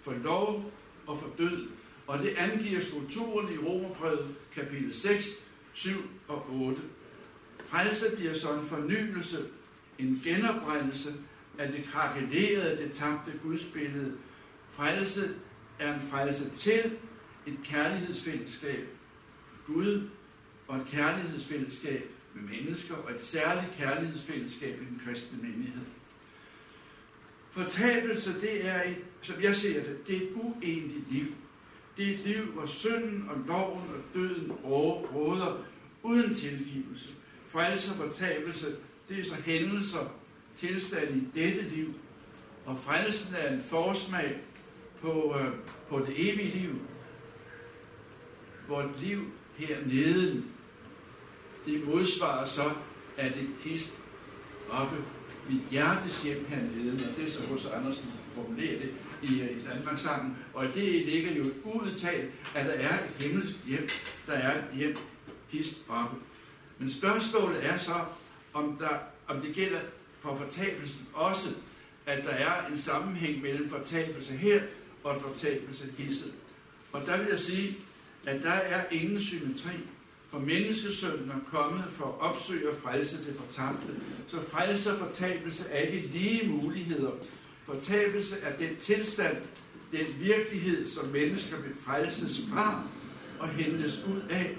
for 0.03 0.13
lov 0.13 0.73
og 1.07 1.19
for 1.19 1.31
død. 1.39 1.69
Og 2.07 2.19
det 2.19 2.35
angiver 2.37 2.81
strukturen 2.81 3.55
i 3.55 3.59
Romerbrevet 3.59 4.35
kapitel 4.55 4.95
6, 4.95 5.29
7 5.73 5.91
og 6.29 6.47
8. 6.51 6.83
Frelse 7.65 8.17
bliver 8.17 8.35
så 8.35 8.53
en 8.53 8.67
fornyelse, 8.67 9.47
en 9.99 10.23
genoprettelse 10.25 11.15
af 11.59 11.73
det 11.73 11.85
krakelerede, 11.85 12.77
det 12.77 12.93
tabte 12.93 13.33
gudsbillede. 13.43 14.13
Frelse 14.71 15.35
er 15.79 15.95
en 15.95 16.03
frelse 16.03 16.51
til 16.51 16.99
et 17.47 17.59
kærlighedsfællesskab 17.65 18.89
Gud 19.66 20.09
og 20.69 20.76
et 20.76 20.87
kærlighedsfællesskab 20.87 22.11
med 22.35 22.42
mennesker 22.42 22.95
og 22.95 23.12
et 23.12 23.21
særligt 23.21 23.73
kærlighedsfællesskab 23.78 24.83
i 24.83 24.85
den 24.85 25.02
kristne 25.04 25.38
menighed. 25.42 25.85
Fortabelse, 27.50 28.40
det 28.40 28.69
er 28.69 28.83
et, 28.83 28.97
som 29.23 29.42
jeg 29.42 29.57
ser 29.57 29.83
det, 29.83 30.09
det 30.09 30.16
er 30.16 30.21
et 30.21 30.33
uendeligt 30.35 31.12
liv. 31.12 31.26
Det 31.97 32.09
er 32.09 32.14
et 32.14 32.21
liv, 32.21 32.45
hvor 32.45 32.66
synden 32.66 33.26
og 33.31 33.37
loven 33.47 33.83
og 33.88 34.14
døden 34.14 34.52
råder 34.52 35.64
uden 36.02 36.35
tilgivelse. 36.35 37.09
Frelse 37.49 37.90
og 37.90 37.97
fortabelse, 37.97 38.76
det 39.09 39.19
er 39.19 39.25
så 39.25 39.35
hændelser, 39.35 40.14
tilstand 40.59 41.16
i 41.16 41.40
dette 41.40 41.62
liv. 41.62 41.95
Og 42.64 42.78
frelsen 42.78 43.35
er 43.35 43.52
en 43.52 43.62
forsmag 43.62 44.40
på, 45.00 45.37
øh, 45.40 45.54
på 45.88 45.99
det 45.99 46.33
evige 46.33 46.59
liv. 46.59 46.81
hvor 48.66 48.90
liv 49.00 49.33
hernede, 49.66 50.42
det 51.66 51.88
modsvarer 51.88 52.47
så, 52.47 52.71
at 53.16 53.37
et 53.37 53.50
hist 53.64 53.92
oppe 54.71 54.97
mit 55.49 55.62
hjertes 55.71 56.23
hjem 56.23 56.47
hernede, 56.49 56.92
og 56.92 57.16
det 57.16 57.26
er 57.26 57.31
så 57.31 57.47
hos 57.49 57.66
Andersen 57.66 58.12
formulerer 58.35 58.78
det 58.78 58.90
i, 59.23 59.40
øh, 59.40 59.50
i 59.50 59.61
Danmark 59.61 59.99
sammen. 59.99 60.37
Og 60.54 60.66
det 60.75 61.07
ligger 61.07 61.33
jo 61.33 61.42
et 61.42 61.54
udtalt, 61.64 62.31
at 62.54 62.66
der 62.66 62.73
er 62.73 62.95
et 62.95 63.25
himmelsk 63.26 63.57
hjem, 63.66 63.88
der 64.26 64.33
er 64.33 64.59
et 64.59 64.64
hjem 64.75 64.97
hist 65.49 65.76
oppe. 65.88 66.16
Men 66.78 66.90
spørgsmålet 66.90 67.66
er 67.66 67.78
så, 67.78 67.95
om, 68.52 68.76
der, 68.81 68.99
om 69.28 69.40
det 69.40 69.54
gælder 69.54 69.81
for 70.21 70.37
fortabelsen 70.37 71.07
også, 71.12 71.49
at 72.07 72.25
der 72.25 72.31
er 72.31 72.66
en 72.66 72.78
sammenhæng 72.78 73.42
mellem 73.42 73.71
fortabelse 73.71 74.33
her 74.33 74.62
og 75.04 75.21
fortabelse 75.21 75.85
hisset. 75.99 76.33
Og 76.92 77.07
der 77.07 77.19
vil 77.19 77.26
jeg 77.31 77.38
sige, 77.38 77.78
at 78.26 78.43
der 78.43 78.50
er 78.50 78.85
ingen 78.91 79.23
symmetri. 79.23 79.73
For 80.31 80.38
menneskesønnen 80.38 81.31
er 81.31 81.50
kommet 81.59 81.85
for 81.91 82.05
at 82.05 82.21
opsøge 82.21 82.71
og 82.71 82.76
frelse 82.76 83.17
det 83.17 83.37
fortabte. 83.37 83.93
Så 84.29 84.37
frelse 84.49 84.93
og 84.93 84.99
fortabelse 84.99 85.64
er 85.71 85.81
ikke 85.81 86.07
lige 86.07 86.49
muligheder. 86.49 87.11
Fortabelse 87.67 88.37
er 88.43 88.57
den 88.57 88.76
tilstand, 88.76 89.37
den 89.93 90.07
virkelighed, 90.21 90.88
som 90.88 91.09
mennesker 91.09 91.57
vil 91.57 91.73
frelses 91.81 92.41
fra 92.52 92.83
og 93.38 93.49
hentes 93.49 94.05
ud 94.09 94.23
af. 94.31 94.57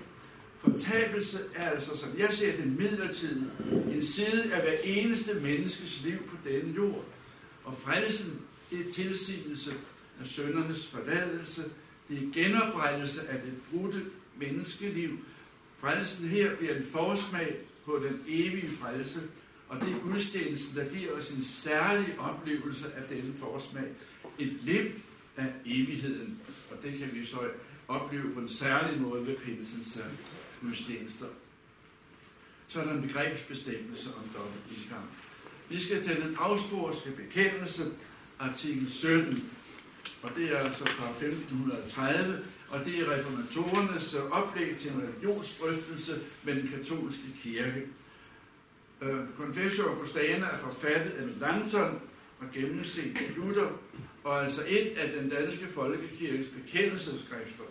Fortabelse 0.60 1.40
er 1.56 1.70
altså, 1.70 1.98
som 1.98 2.10
jeg 2.18 2.30
ser 2.32 2.58
det, 2.58 2.68
midlertidigt. 2.80 3.52
En 3.92 4.04
side 4.04 4.54
af 4.54 4.62
hver 4.62 4.78
eneste 4.84 5.34
menneskes 5.34 6.02
liv 6.06 6.18
på 6.18 6.36
denne 6.50 6.76
jord. 6.76 7.04
Og 7.64 7.78
frelsen, 7.78 8.42
det 8.72 8.88
er 8.88 8.92
tilsigelse 8.94 9.74
af 10.22 10.28
søndernes 10.28 10.88
forladelse. 10.88 11.64
Det 12.10 12.18
er 12.18 12.44
genoprettelse 12.44 13.28
af 13.28 13.42
det 13.42 13.54
brudte 13.72 14.06
menneskeliv. 14.38 15.18
Frelsen 15.80 16.28
her 16.28 16.56
bliver 16.56 16.76
en 16.76 16.86
forsmag 16.86 17.56
på 17.86 18.02
den 18.04 18.20
evige 18.28 18.72
frelse, 18.72 19.20
og 19.70 19.82
det 19.82 19.90
er 19.96 20.00
gudstjenesten, 20.00 20.78
der 20.78 20.90
giver 20.98 21.12
os 21.12 21.32
en 21.32 21.44
særlig 21.44 22.20
oplevelse 22.20 22.94
af 22.94 23.04
denne 23.10 23.34
forsmag. 23.40 23.88
Et 24.40 24.58
liv 24.62 24.86
af 25.38 25.54
evigheden, 25.66 26.40
og 26.72 26.78
det 26.84 27.00
kan 27.00 27.10
vi 27.14 27.26
så 27.26 27.40
opleve 27.88 28.34
på 28.34 28.40
en 28.40 28.50
særlig 28.50 29.02
måde 29.02 29.28
ved 29.28 29.38
pinsens 29.38 30.00
gudstjenester. 30.62 31.26
Så 32.68 32.80
er 32.80 32.86
der 32.86 32.94
en 32.94 33.02
begrebsbestemmelse 33.02 34.10
om 34.10 34.24
dobbelt 34.36 34.78
indgang. 34.78 35.06
Vi 35.70 35.82
skal 35.82 36.04
til 36.04 36.24
den 36.24 36.36
afsporske 36.40 37.12
bekendelse, 37.12 37.92
artikel 38.40 38.92
17, 38.92 39.50
og 40.24 40.30
det 40.36 40.52
er 40.52 40.58
altså 40.58 40.86
fra 40.86 41.10
1530, 41.10 42.40
og 42.70 42.80
det 42.86 43.00
er 43.00 43.12
reformatorernes 43.12 44.14
øh, 44.14 44.32
oplæg 44.32 44.78
til 44.78 44.92
en 44.92 45.02
religionsdrøftelse 45.02 46.20
med 46.44 46.56
den 46.56 46.68
katolske 46.76 47.28
kirke. 47.44 47.88
Øh, 49.02 49.20
Confessio 49.38 49.84
Augustana 49.84 50.46
er 50.46 50.58
forfattet 50.58 51.12
af 51.12 51.28
Melanchthon 51.28 52.02
og 52.40 52.46
gennemset 52.54 53.18
af 53.18 53.36
Luther, 53.36 53.68
og 54.24 54.44
altså 54.44 54.64
et 54.68 54.98
af 54.98 55.12
den 55.20 55.30
danske 55.30 55.68
folkekirkes 55.68 56.48
bekendelseskrifter. 56.48 57.64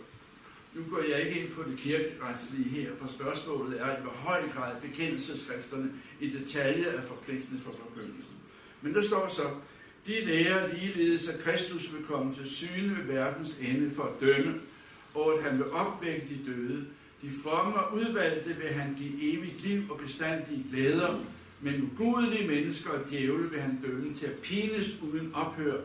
Nu 0.73 0.83
går 0.89 1.01
jeg 1.09 1.21
ikke 1.21 1.41
ind 1.41 1.51
på 1.51 1.63
det 1.63 1.77
kirkeretslige 1.77 2.69
her, 2.69 2.91
for 3.01 3.07
spørgsmålet 3.07 3.81
er, 3.81 3.97
i 3.97 4.01
hvor 4.01 4.11
høj 4.11 4.41
grad 4.55 4.81
bekendelseskrifterne 4.81 5.91
i 6.19 6.29
detaljer 6.29 6.91
er 6.91 7.01
forpligtende 7.01 7.61
for 7.61 7.71
forkyndelsen. 7.71 8.33
Men 8.81 8.93
der 8.93 9.03
står 9.03 9.27
så, 9.27 9.43
de 10.07 10.25
lærer 10.25 10.73
ligeledes, 10.73 11.29
at 11.29 11.39
Kristus 11.39 11.93
vil 11.93 12.03
komme 12.03 12.35
til 12.35 12.49
syne 12.49 12.97
ved 12.97 13.03
verdens 13.03 13.55
ende 13.61 13.91
for 13.95 14.03
at 14.03 14.21
dømme, 14.21 14.53
og 15.13 15.33
at 15.33 15.43
han 15.43 15.57
vil 15.57 15.71
opvække 15.71 16.27
de 16.29 16.51
døde. 16.51 16.85
De 17.21 17.31
fromme 17.43 17.75
og 17.75 17.95
udvalgte 17.95 18.55
vil 18.55 18.69
han 18.69 18.95
give 18.97 19.33
evigt 19.33 19.67
liv 19.67 19.81
og 19.91 19.99
bestandige 19.99 20.65
glæder, 20.71 21.19
men 21.61 21.91
ugudelige 21.91 22.47
mennesker 22.47 22.89
og 22.89 23.09
djævle 23.09 23.49
vil 23.49 23.59
han 23.59 23.79
dømme 23.85 24.13
til 24.13 24.25
at 24.25 24.33
pines 24.33 25.01
uden 25.01 25.31
ophør. 25.33 25.81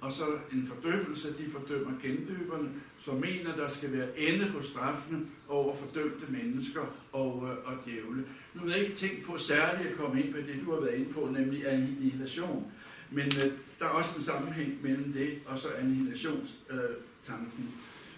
Og 0.00 0.12
så 0.12 0.24
en 0.52 0.72
fordømmelse, 0.74 1.28
de 1.28 1.50
fordømmer 1.50 1.92
gendøberne, 2.02 2.68
som 3.00 3.14
mener, 3.14 3.56
der 3.56 3.68
skal 3.68 3.92
være 3.92 4.18
ende 4.18 4.52
på 4.56 4.62
straffene 4.62 5.20
over 5.48 5.76
fordømte 5.76 6.26
mennesker 6.28 6.80
og, 7.12 7.48
øh, 7.50 7.72
og 7.72 7.78
djævle. 7.86 8.24
Nu 8.54 8.60
har 8.60 8.68
jeg 8.68 8.78
ikke 8.78 8.96
tænkt 8.96 9.24
på 9.24 9.38
særligt 9.38 9.88
at 9.88 9.96
komme 9.96 10.22
ind 10.22 10.32
på 10.32 10.38
det, 10.38 10.60
du 10.64 10.74
har 10.74 10.80
været 10.80 10.94
inde 10.94 11.12
på, 11.12 11.28
nemlig 11.38 11.72
annihilation. 11.72 12.72
Men 13.14 13.26
øh, 13.26 13.52
der 13.78 13.84
er 13.84 13.88
også 13.88 14.16
en 14.16 14.22
sammenhæng 14.22 14.82
mellem 14.82 15.12
det 15.12 15.38
og 15.46 15.58
så 15.58 15.68
annihilationstanken. 15.78 17.68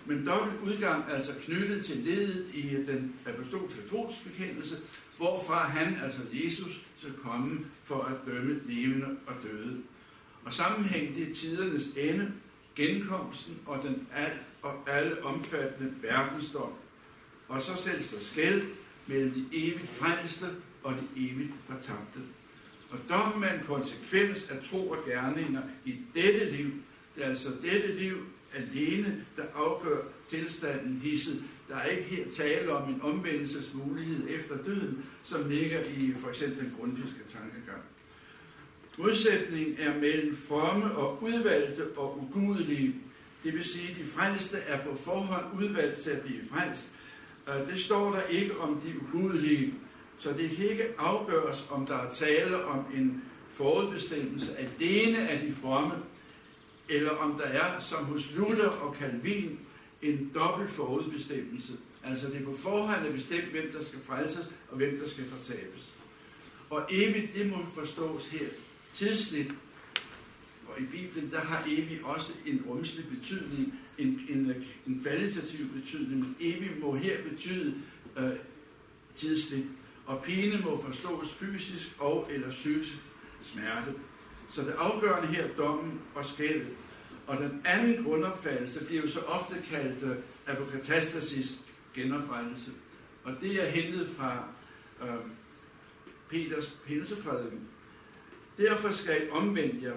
Øh, 0.06 0.16
Men 0.16 0.26
dobbelt 0.26 0.60
udgang 0.62 1.04
er 1.10 1.14
altså 1.14 1.32
knyttet 1.42 1.84
til 1.84 1.96
ledet 1.96 2.46
i 2.54 2.62
den 2.62 3.14
apostolske 3.26 3.88
trosbekendelse, 3.90 4.76
hvorfra 5.16 5.68
han, 5.68 5.98
altså 6.04 6.20
Jesus, 6.32 6.84
skal 6.98 7.12
komme 7.12 7.60
for 7.84 8.02
at 8.02 8.16
dømme 8.26 8.60
levende 8.66 9.06
og 9.26 9.34
døde. 9.42 9.82
Og 10.44 10.54
sammenhæng 10.54 11.16
det 11.16 11.30
er 11.30 11.34
tidernes 11.34 11.88
ende, 11.96 12.32
genkomsten 12.76 13.58
og 13.66 13.82
den 13.82 14.06
al 14.14 14.32
og 14.62 14.88
alle 14.88 15.24
omfattende 15.24 15.92
verdensdom. 16.02 16.72
Og 17.48 17.62
så 17.62 17.76
sættes 17.76 18.10
der 18.10 18.20
skæld 18.20 18.62
mellem 19.06 19.30
de 19.30 19.44
evigt 19.52 19.90
frelste 19.90 20.46
og 20.82 20.94
de 20.94 21.30
evigt 21.30 21.52
fortabte. 21.66 22.20
Og 22.90 22.98
dommen 23.08 23.44
er 23.44 23.54
en 23.54 23.66
konsekvens 23.66 24.48
af 24.50 24.56
tro 24.70 24.90
og 24.90 24.98
gerninger 25.06 25.62
i 25.84 25.94
dette 26.14 26.50
liv. 26.56 26.70
Det 27.16 27.24
er 27.24 27.28
altså 27.28 27.48
dette 27.62 27.92
liv 27.92 28.16
alene, 28.54 29.24
der 29.36 29.42
afgør 29.54 30.02
tilstanden 30.30 31.00
hisset. 31.04 31.42
Der 31.68 31.76
er 31.76 31.84
ikke 31.84 32.02
her 32.02 32.24
tale 32.36 32.72
om 32.72 32.94
en 32.94 33.00
omvendelsesmulighed 33.02 34.28
efter 34.28 34.56
døden, 34.64 35.04
som 35.24 35.48
ligger 35.48 35.80
i 35.80 36.14
for 36.18 36.28
eksempel 36.28 36.64
den 36.64 36.74
grundfiske 36.80 37.20
tankegang. 37.32 37.82
Modsætningen 38.98 39.76
er 39.78 40.00
mellem 40.00 40.36
fromme 40.36 40.92
og 40.92 41.22
udvalgte 41.22 41.88
og 41.96 42.22
ugudelige. 42.22 42.94
Det 43.44 43.54
vil 43.54 43.64
sige, 43.64 43.90
at 43.90 43.96
de 43.96 44.06
frelste 44.06 44.56
er 44.56 44.84
på 44.84 44.96
forhånd 44.96 45.44
udvalgt 45.62 46.00
til 46.00 46.10
at 46.10 46.20
blive 46.20 46.40
frelst. 46.50 46.88
Det 47.70 47.80
står 47.80 48.12
der 48.12 48.22
ikke 48.22 48.58
om 48.58 48.80
de 48.80 48.94
ugudelige. 49.02 49.74
Så 50.18 50.32
det 50.32 50.50
kan 50.50 50.68
ikke 50.68 50.88
afgøres, 50.98 51.66
om 51.70 51.86
der 51.86 51.96
er 51.96 52.10
tale 52.10 52.64
om 52.64 52.84
en 52.94 53.22
forudbestemmelse 53.52 54.56
alene 54.56 55.28
af 55.28 55.46
de 55.46 55.54
fromme, 55.54 55.94
eller 56.88 57.10
om 57.10 57.38
der 57.38 57.44
er, 57.44 57.80
som 57.80 58.04
hos 58.04 58.34
Luther 58.36 58.68
og 58.68 58.96
Calvin, 58.98 59.58
en 60.02 60.30
dobbelt 60.34 60.70
forudbestemmelse. 60.70 61.72
Altså 62.04 62.26
det 62.26 62.40
er 62.40 62.44
på 62.44 62.56
forhånd 62.56 63.12
bestemt, 63.12 63.44
hvem 63.44 63.72
der 63.72 63.84
skal 63.84 63.98
frelses 64.06 64.50
og 64.68 64.76
hvem 64.76 64.98
der 64.98 65.08
skal 65.08 65.24
fortabes. 65.24 65.92
Og 66.70 66.86
evigt, 66.90 67.34
det 67.34 67.50
må 67.50 67.56
forstås 67.74 68.28
her 68.28 68.46
tidsligt. 68.94 69.50
Og 70.68 70.80
i 70.80 70.84
Bibelen, 70.84 71.30
der 71.30 71.40
har 71.40 71.64
evig 71.66 72.00
også 72.04 72.32
en 72.46 72.64
rumslig 72.68 73.04
betydning, 73.08 73.78
en, 73.98 74.20
en, 74.28 74.54
en 74.86 75.00
kvalitativ 75.02 75.66
betydning, 75.68 76.20
men 76.20 76.36
evig 76.40 76.70
må 76.80 76.94
her 76.94 77.16
betyde 77.30 77.74
øh, 78.16 78.32
tidsligt. 79.14 79.66
Og 80.06 80.22
pine 80.22 80.60
må 80.64 80.84
forstås 80.86 81.32
fysisk 81.32 81.96
og 81.98 82.28
eller 82.30 82.50
psykisk 82.50 82.96
smerte. 83.42 83.94
Så 84.50 84.62
det 84.62 84.74
afgørende 84.78 85.28
her 85.28 85.48
dommen 85.58 86.00
og 86.14 86.26
skældet. 86.26 86.68
Og 87.26 87.36
den 87.36 87.62
anden 87.64 88.04
grundopfattelse 88.04 88.84
bliver 88.84 89.02
jo 89.02 89.08
så 89.08 89.20
ofte 89.20 89.54
kaldt 89.70 90.02
uh, 90.02 90.10
apokatastasis, 90.46 91.58
genoprettelse. 91.94 92.70
Og 93.24 93.32
det 93.40 93.66
er 93.66 93.70
hentet 93.70 94.08
fra 94.18 94.44
uh, 95.02 95.30
Peters 96.30 96.76
pinseprædiken. 96.86 97.60
Derfor 98.58 98.92
skal 98.92 99.22
I 99.26 99.30
omvende 99.30 99.78
jer, 99.82 99.92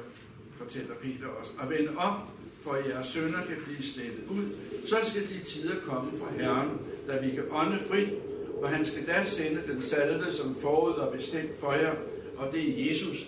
fortæller 0.57 0.95
Peter 0.95 1.27
også, 1.27 1.51
og 1.57 1.69
vende 1.69 1.97
op, 1.97 2.31
for 2.63 2.75
jeres 2.75 3.07
sønner 3.07 3.45
kan 3.45 3.57
blive 3.65 3.83
slettet 3.83 4.27
ud. 4.29 4.45
Så 4.87 4.97
skal 5.03 5.29
de 5.29 5.43
tider 5.43 5.75
komme 5.85 6.19
fra 6.19 6.31
Herren, 6.31 6.69
da 7.07 7.19
vi 7.19 7.31
kan 7.31 7.43
ånde 7.51 7.79
frit, 7.89 8.09
og 8.61 8.69
han 8.69 8.85
skal 8.85 9.07
da 9.07 9.23
sende 9.25 9.61
den 9.67 9.81
salve, 9.81 10.33
som 10.33 10.55
forud 10.61 10.93
og 10.93 11.17
bestemt 11.17 11.59
for 11.59 11.73
jer, 11.73 11.93
og 12.37 12.51
det 12.53 12.69
er 12.69 12.89
Jesus. 12.89 13.27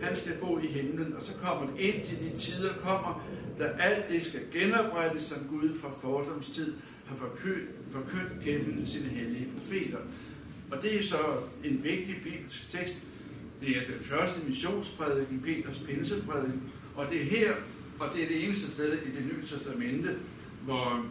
Han 0.00 0.16
skal 0.16 0.32
bo 0.40 0.58
i 0.58 0.66
himlen, 0.66 1.14
og 1.18 1.24
så 1.24 1.32
kommer 1.42 1.66
ind 1.78 2.04
til 2.04 2.18
de 2.18 2.38
tider 2.38 2.72
kommer, 2.82 3.26
da 3.58 3.64
alt 3.64 4.08
det 4.08 4.22
skal 4.22 4.40
genoprettes, 4.52 5.22
som 5.22 5.38
Gud 5.50 5.78
fra 5.78 5.90
fordomstid 6.00 6.74
har 7.06 7.16
forkyndt, 7.16 7.70
forkyndt 7.92 8.44
gennem 8.44 8.86
sine 8.86 9.08
hellige 9.08 9.48
profeter. 9.58 9.98
Og 10.70 10.82
det 10.82 11.00
er 11.00 11.04
så 11.04 11.18
en 11.64 11.80
vigtig 11.84 12.16
bibelsk 12.24 12.70
tekst. 12.70 12.96
Det 13.60 13.76
er 13.76 13.80
den 13.80 14.04
første 14.04 14.40
missionsprædiken, 14.48 15.42
Peters 15.46 15.78
pinseprædiken, 15.78 16.72
og 16.96 17.06
det 17.10 17.20
er 17.20 17.24
her, 17.24 17.52
og 17.98 18.08
det 18.14 18.22
er 18.22 18.28
det 18.28 18.44
eneste 18.44 18.72
sted 18.72 18.92
i 18.92 19.10
det 19.16 19.24
nye 19.24 19.46
testamente, 19.46 20.08
hvor 20.64 21.06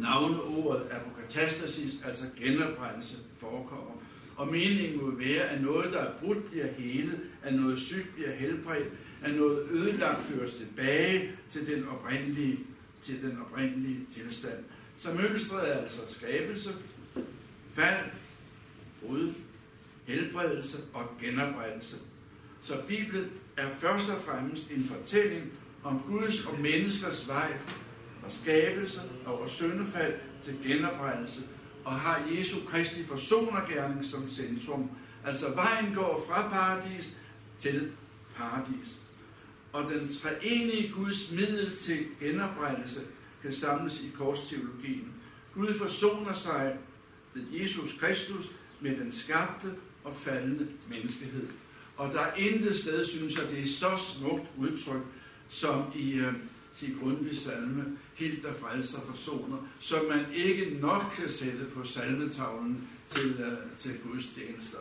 navneordet 0.00 0.86
apokatastasis, 0.90 1.94
altså 2.04 2.24
genoprettelse, 2.40 3.16
forekommer. 3.38 4.02
Og 4.36 4.48
meningen 4.48 5.04
må 5.04 5.10
være, 5.10 5.42
at 5.42 5.62
noget, 5.62 5.92
der 5.92 5.98
er 5.98 6.12
brudt, 6.20 6.50
bliver 6.50 6.66
helet, 6.66 7.20
at 7.42 7.54
noget 7.54 7.78
sygt 7.78 8.14
bliver 8.14 8.34
helbredt, 8.34 8.88
at 9.22 9.34
noget 9.34 9.68
ødelagt 9.70 10.22
føres 10.22 10.54
tilbage 10.54 11.32
til 11.50 11.66
den 11.66 11.88
oprindelige, 11.88 12.58
til 13.02 13.22
den 13.22 13.38
oprindelige 13.40 14.06
tilstand. 14.14 14.58
Så 14.98 15.14
mønstret 15.14 15.74
er 15.74 15.82
altså 15.82 16.00
skabelse, 16.10 16.70
fald, 17.72 18.06
brud, 19.02 19.32
helbredelse 20.06 20.78
og 20.94 21.10
genoprettelse. 21.22 21.96
Så 22.62 22.74
Bibelen 22.88 23.30
er 23.56 23.68
først 23.78 24.10
og 24.10 24.20
fremmest 24.22 24.70
en 24.70 24.84
fortælling 24.84 25.52
om 25.84 26.02
Guds 26.06 26.46
og 26.46 26.60
menneskers 26.60 27.28
vej 27.28 27.52
fra 28.28 28.36
skabelse 28.42 29.00
over 29.26 29.48
syndefald 29.48 30.14
til 30.44 30.58
genoprettelse, 30.66 31.42
og 31.84 31.94
har 31.94 32.22
Jesu 32.30 32.56
Kristi 32.66 33.04
forsonergærning 33.04 34.04
som 34.04 34.30
centrum. 34.30 34.90
Altså 35.26 35.54
vejen 35.54 35.94
går 35.94 36.24
fra 36.28 36.48
paradis 36.48 37.16
til 37.58 37.92
paradis. 38.36 38.96
Og 39.72 39.84
den 39.88 40.08
treenige 40.08 40.92
Guds 40.92 41.30
middel 41.30 41.76
til 41.76 42.06
genoprettelse 42.20 43.00
kan 43.42 43.52
samles 43.52 44.00
i 44.00 44.10
korsteologien. 44.14 45.12
Gud 45.54 45.74
forsoner 45.74 46.34
sig 46.34 46.76
ved 47.34 47.42
Jesus 47.50 47.96
Kristus 48.00 48.50
med 48.80 48.96
den 48.96 49.12
skabte 49.12 49.74
og 50.04 50.16
faldende 50.16 50.68
menneskehed. 50.88 51.46
Og 51.96 52.12
der 52.12 52.20
er 52.20 52.34
intet 52.34 52.78
sted, 52.78 53.06
synes 53.06 53.36
jeg, 53.38 53.50
det 53.50 53.62
er 53.62 53.66
så 53.66 53.90
smukt 53.98 54.46
udtryk, 54.58 55.02
som 55.48 55.84
i 55.94 56.12
øh, 56.12 56.34
til 56.78 56.98
Grundtvigs 57.00 57.42
salme, 57.42 57.84
helt 58.14 58.42
der 58.42 58.54
frelser 58.54 59.00
personer, 59.00 59.56
som 59.80 60.04
man 60.04 60.24
ikke 60.34 60.78
nok 60.80 61.02
kan 61.16 61.30
sætte 61.30 61.64
på 61.74 61.84
salmetavlen 61.84 62.88
til, 63.10 63.46
uh, 63.46 63.78
til 63.78 63.98
Guds 63.98 64.26
tjenester. 64.26 64.78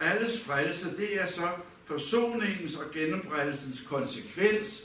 Alles 0.00 0.40
frelse, 0.40 0.96
det 0.96 1.20
er 1.22 1.26
så 1.26 1.48
forsoningens 1.84 2.76
og 2.76 2.90
genoprettelsens 2.92 3.84
konsekvens 3.88 4.82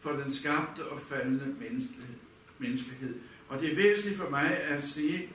for 0.00 0.12
den 0.12 0.32
skabte 0.32 0.84
og 0.84 1.00
faldende 1.08 1.54
menneskehed. 2.58 3.14
Og 3.48 3.60
det 3.60 3.72
er 3.72 3.76
væsentligt 3.76 4.20
for 4.20 4.30
mig 4.30 4.58
at 4.58 4.84
sige, 4.84 5.28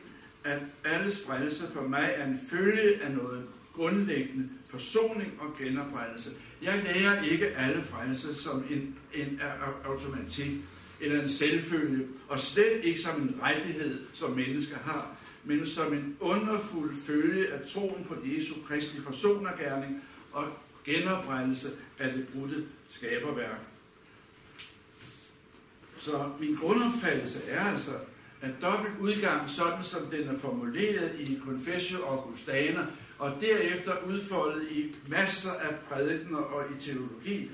at 0.43 0.59
alles 0.83 1.23
frelse 1.25 1.67
for 1.73 1.81
mig 1.81 2.13
er 2.15 2.25
en 2.25 2.39
følge 2.49 3.01
af 3.01 3.11
noget 3.11 3.47
grundlæggende 3.77 4.49
forsoning 4.69 5.33
og 5.39 5.57
genoprettelse. 5.57 6.29
Jeg 6.61 6.83
lærer 6.83 7.23
ikke 7.23 7.47
alle 7.47 7.83
frelse 7.83 8.35
som 8.35 8.63
en, 8.69 8.95
en 9.13 9.41
automatik 9.85 10.51
eller 11.01 11.21
en 11.21 11.29
selvfølge, 11.29 12.07
og 12.27 12.39
slet 12.39 12.79
ikke 12.83 13.01
som 13.01 13.21
en 13.21 13.39
rettighed, 13.43 13.99
som 14.13 14.31
mennesker 14.31 14.77
har, 14.77 15.15
men 15.43 15.65
som 15.65 15.93
en 15.93 16.17
underfuld 16.19 16.95
følge 17.05 17.47
af 17.53 17.59
troen 17.73 18.05
på 18.07 18.15
Jesu 18.25 18.53
Kristi 18.67 19.01
forsonergærning 19.01 20.03
og 20.31 20.45
genoprettelse 20.85 21.71
af 21.99 22.13
det 22.13 22.27
brudte 22.27 22.63
skaberværk. 22.89 23.59
Så 25.99 26.29
min 26.39 26.55
grundopfattelse 26.55 27.39
er 27.49 27.65
altså, 27.65 27.91
at 28.41 28.51
dobbelt 28.61 28.93
udgang, 28.99 29.49
sådan 29.49 29.83
som 29.83 30.05
den 30.05 30.27
er 30.27 30.37
formuleret 30.37 31.19
i 31.19 31.39
Confessio 31.45 31.97
Augustana, 32.05 32.85
og 33.19 33.37
derefter 33.41 33.93
udfoldet 34.07 34.71
i 34.71 34.95
masser 35.07 35.51
af 35.51 35.75
prædikener 35.89 36.37
og 36.37 36.65
i 36.71 36.79
teologi, 36.79 37.51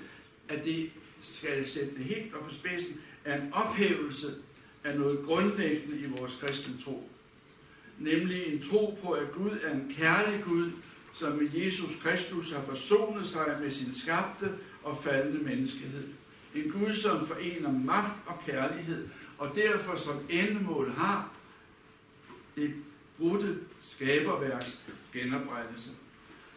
at 0.50 0.66
det, 0.66 0.90
skal 1.22 1.58
jeg 1.58 1.70
sætte 1.70 1.96
det 1.98 2.06
helt 2.06 2.34
op 2.36 2.44
på 2.44 2.54
spidsen, 2.54 3.02
er 3.26 3.42
en 3.42 3.54
ophævelse 3.54 4.36
af 4.84 5.00
noget 5.00 5.26
grundlæggende 5.26 5.98
i 5.98 6.06
vores 6.06 6.38
kristne 6.42 6.74
tro. 6.86 7.10
Nemlig 8.00 8.54
en 8.54 8.64
tro 8.70 8.98
på, 9.04 9.12
at 9.12 9.32
Gud 9.32 9.52
er 9.64 9.74
en 9.74 9.96
kærlig 9.98 10.44
Gud, 10.44 10.72
som 11.14 11.32
med 11.32 11.50
Jesus 11.54 11.92
Kristus 12.04 12.52
har 12.52 12.62
forsonet 12.62 13.28
sig 13.28 13.58
med 13.62 13.72
sin 13.72 13.96
skabte 13.96 14.52
og 14.84 14.98
faldende 15.04 15.44
menneskehed. 15.44 16.04
En 16.56 16.72
Gud, 16.72 16.94
som 16.94 17.28
forener 17.28 17.72
magt 17.72 18.22
og 18.26 18.40
kærlighed, 18.46 19.08
og 19.38 19.52
derfor 19.56 19.98
som 19.98 20.20
endemål 20.30 20.92
har 20.92 21.34
det 22.56 22.74
brudte 23.18 23.58
skaberværk 23.82 24.66
genoprettelse. 25.14 25.90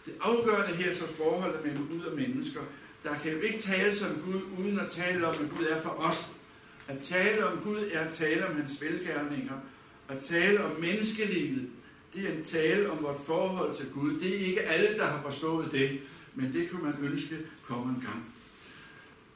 Det 0.07 0.14
afgørende 0.21 0.77
her 0.77 0.95
så 0.95 1.07
forholdet 1.07 1.64
mellem 1.64 1.88
Gud 1.88 2.01
og 2.01 2.16
mennesker. 2.16 2.61
Der 3.05 3.19
kan 3.19 3.33
jo 3.33 3.38
ikke 3.38 3.62
tale 3.62 3.92
om 4.11 4.23
Gud, 4.25 4.40
uden 4.59 4.81
at 4.81 4.90
tale 4.90 5.27
om, 5.27 5.35
at 5.35 5.51
Gud 5.57 5.66
er 5.66 5.81
for 5.81 5.90
os. 5.90 6.29
At 6.88 6.99
tale 6.99 7.47
om 7.47 7.59
Gud 7.59 7.90
er 7.92 8.01
at 8.01 8.14
tale 8.14 8.47
om 8.47 8.57
hans 8.57 8.81
velgærninger. 8.81 9.55
At 10.09 10.19
tale 10.25 10.64
om 10.64 10.81
menneskelivet, 10.81 11.69
det 12.14 12.29
er 12.29 12.33
en 12.33 12.45
tale 12.45 12.90
om 12.90 13.03
vores 13.03 13.21
forhold 13.27 13.77
til 13.77 13.87
Gud. 13.90 14.21
Det 14.21 14.35
er 14.35 14.47
ikke 14.47 14.61
alle, 14.61 14.99
der 14.99 15.05
har 15.05 15.23
forstået 15.23 15.73
det, 15.73 16.01
men 16.35 16.53
det 16.53 16.71
kunne 16.71 16.83
man 16.83 16.95
ønske 17.01 17.37
kommer 17.62 17.95
en 17.95 18.01
gang. 18.01 18.25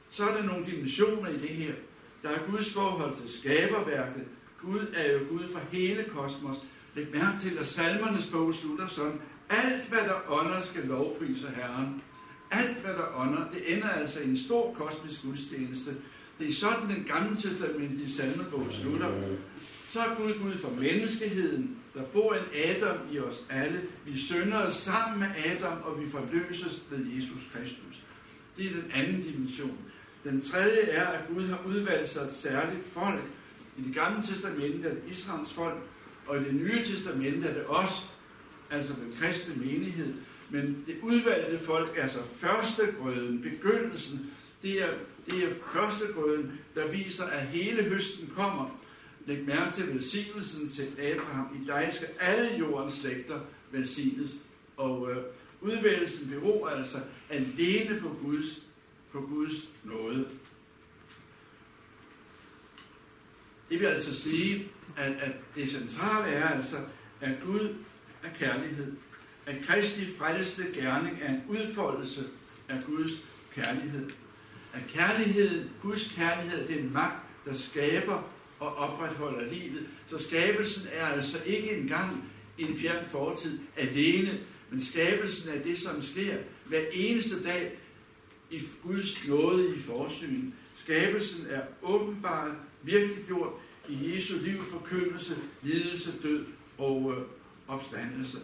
Så 0.09 0.23
er 0.23 0.35
der 0.37 0.43
nogle 0.43 0.65
dimensioner 0.65 1.29
i 1.29 1.37
det 1.37 1.49
her. 1.49 1.73
Der 2.23 2.29
er 2.29 2.51
Guds 2.51 2.73
forhold 2.73 3.15
til 3.15 3.39
skaberværket. 3.39 4.23
Gud 4.61 4.87
er 4.93 5.11
jo 5.11 5.19
Gud 5.29 5.47
for 5.53 5.59
hele 5.71 6.03
kosmos. 6.03 6.57
Læg 6.95 7.07
mærke 7.13 7.39
til, 7.41 7.57
at 7.57 7.67
salmernes 7.67 8.27
bog 8.27 8.53
slutter 8.55 8.87
sådan. 8.87 9.19
Alt, 9.49 9.89
hvad 9.89 9.99
der 9.99 10.31
ånder, 10.31 10.61
skal 10.61 10.83
lovprise 10.85 11.47
Herren. 11.55 12.01
Alt, 12.51 12.77
hvad 12.77 12.93
der 12.93 13.17
ånder, 13.17 13.49
det 13.53 13.75
ender 13.75 13.89
altså 13.89 14.19
i 14.19 14.29
en 14.29 14.37
stor 14.37 14.73
kosmisk 14.73 15.23
gudstjeneste. 15.23 15.91
Det 16.39 16.49
er 16.49 16.53
sådan, 16.53 16.89
den 16.89 17.03
gamle 17.03 17.37
testamentlige 17.37 18.11
salmebog 18.11 18.67
slutter. 18.71 19.11
Så 19.89 19.99
er 19.99 20.15
Gud 20.15 20.33
Gud 20.43 20.53
for 20.57 20.69
menneskeheden. 20.69 21.77
Der 21.93 22.03
bor 22.03 22.33
en 22.33 22.43
Adam 22.65 22.97
i 23.11 23.19
os 23.19 23.43
alle. 23.49 23.81
Vi 24.05 24.17
synder 24.17 24.71
sammen 24.71 25.19
med 25.19 25.27
Adam, 25.45 25.77
og 25.83 26.01
vi 26.01 26.09
forløses 26.09 26.81
ved 26.89 27.05
Jesus 27.05 27.41
Kristus. 27.53 28.03
Det 28.57 28.65
er 28.65 28.73
den 28.73 28.91
anden 28.93 29.21
dimension. 29.21 29.77
Den 30.23 30.41
tredje 30.41 30.79
er, 30.79 31.07
at 31.07 31.27
Gud 31.33 31.47
har 31.47 31.59
udvalgt 31.67 32.09
sig 32.09 32.21
et 32.21 32.33
særligt 32.33 32.85
folk. 32.85 33.23
I 33.77 33.81
det 33.81 33.95
gamle 33.95 34.23
testamente 34.27 34.89
er 34.89 34.93
det 34.93 35.03
Israels 35.07 35.53
folk, 35.53 35.77
og 36.27 36.41
i 36.41 36.43
det 36.43 36.53
nye 36.53 36.77
testamente 36.85 37.47
er 37.47 37.53
det 37.53 37.63
os, 37.67 38.13
altså 38.69 38.93
den 38.93 39.15
kristne 39.19 39.55
menighed. 39.55 40.13
Men 40.49 40.83
det 40.87 40.95
udvalgte 41.01 41.59
folk 41.59 41.97
altså 41.97 42.19
førstegrøden, 42.23 42.93
første 42.93 43.01
grøden, 43.01 43.41
begyndelsen. 43.41 44.31
Det 44.61 44.81
er, 44.81 44.89
det 45.25 45.43
er 45.43 45.49
første 45.73 46.05
grøden, 46.13 46.59
der 46.75 46.87
viser, 46.87 47.25
at 47.25 47.47
hele 47.47 47.83
høsten 47.83 48.31
kommer. 48.35 48.79
Læg 49.25 49.47
mærke 49.47 49.75
til 49.75 49.93
velsignelsen 49.93 50.69
til 50.69 50.87
Abraham. 50.99 51.57
I 51.61 51.67
dig 51.67 51.89
skal 51.91 52.07
alle 52.19 52.57
jordens 52.59 52.95
slægter 52.95 53.39
velsignes. 53.71 54.31
Og 54.77 55.11
øh, 55.11 55.17
udvælgelsen 55.61 56.29
beror 56.29 56.67
altså 56.67 56.97
alene 57.29 57.99
på 58.01 58.15
Guds, 58.23 58.61
på 59.11 59.21
Guds 59.21 59.69
nåde. 59.83 60.27
Det 63.69 63.79
vil 63.79 63.85
altså 63.85 64.15
sige, 64.15 64.70
at, 64.97 65.11
at 65.11 65.31
det 65.55 65.69
centrale 65.69 66.31
er 66.31 66.49
altså, 66.49 66.77
at 67.21 67.31
Gud 67.45 67.75
er 68.23 68.29
kærlighed. 68.39 68.93
At 69.45 69.55
Kristi 69.67 70.11
frelste 70.17 70.65
gerning 70.73 71.19
er 71.21 71.29
en 71.29 71.41
udfoldelse 71.47 72.23
af 72.69 72.83
Guds 72.85 73.11
kærlighed. 73.55 74.09
At 74.73 74.81
kærlighed, 74.87 75.69
Guds 75.81 76.13
kærlighed, 76.15 76.67
det 76.67 76.75
er 76.75 76.83
en 76.83 76.93
magt, 76.93 77.23
der 77.45 77.53
skaber 77.53 78.23
og 78.59 78.75
opretholder 78.75 79.53
livet. 79.53 79.87
Så 80.09 80.17
skabelsen 80.17 80.87
er 80.93 81.05
altså 81.05 81.37
ikke 81.45 81.71
engang 81.71 82.31
en 82.57 82.77
fjern 82.77 83.05
fortid 83.05 83.59
alene, 83.77 84.39
men 84.69 84.83
skabelsen 84.83 85.49
er 85.49 85.63
det, 85.63 85.79
som 85.79 86.01
sker 86.01 86.37
hver 86.65 86.81
eneste 86.93 87.43
dag 87.43 87.77
i 88.51 88.61
Guds 88.83 89.27
nåde 89.27 89.75
i 89.75 89.79
forsyn. 89.79 90.51
Skabelsen 90.75 91.47
er 91.49 91.61
åbenbart 91.81 92.51
virkeliggjort 92.83 93.27
gjort 93.27 93.53
i 93.89 94.15
Jesu 94.15 94.37
liv, 94.37 94.57
forkyndelse, 94.63 95.37
lidelse, 95.63 96.13
død 96.23 96.45
og 96.77 97.13
øh, 97.17 97.23
opstandelse. 97.67 98.37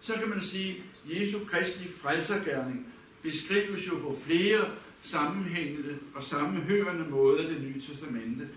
Så 0.00 0.14
kan 0.14 0.28
man 0.28 0.40
sige, 0.40 0.70
at 0.70 1.20
Jesu 1.20 1.38
Kristi 1.44 1.88
frelsergærning 1.88 2.86
beskrives 3.22 3.86
jo 3.86 3.98
på 3.98 4.18
flere 4.26 4.60
sammenhængende 5.02 5.98
og 6.14 6.22
sammenhørende 6.22 7.04
måder 7.10 7.48
det 7.48 7.62
nye 7.62 7.80
testamente. 7.80 8.48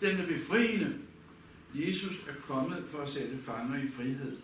Den 0.00 0.16
er 0.16 0.26
befriende. 0.26 0.94
Jesus 1.74 2.20
er 2.28 2.34
kommet 2.48 2.84
for 2.90 2.98
at 2.98 3.08
sætte 3.08 3.38
fanger 3.38 3.82
i 3.82 3.88
frihed. 3.88 4.36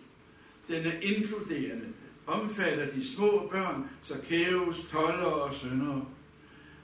Den 0.67 0.85
er 0.85 0.99
inkluderende, 1.01 1.87
omfatter 2.27 2.85
de 2.95 3.07
små 3.07 3.49
børn, 3.51 3.89
så 4.03 4.15
kæves, 4.27 4.77
toller 4.91 5.25
og 5.25 5.55
søndere. 5.55 6.05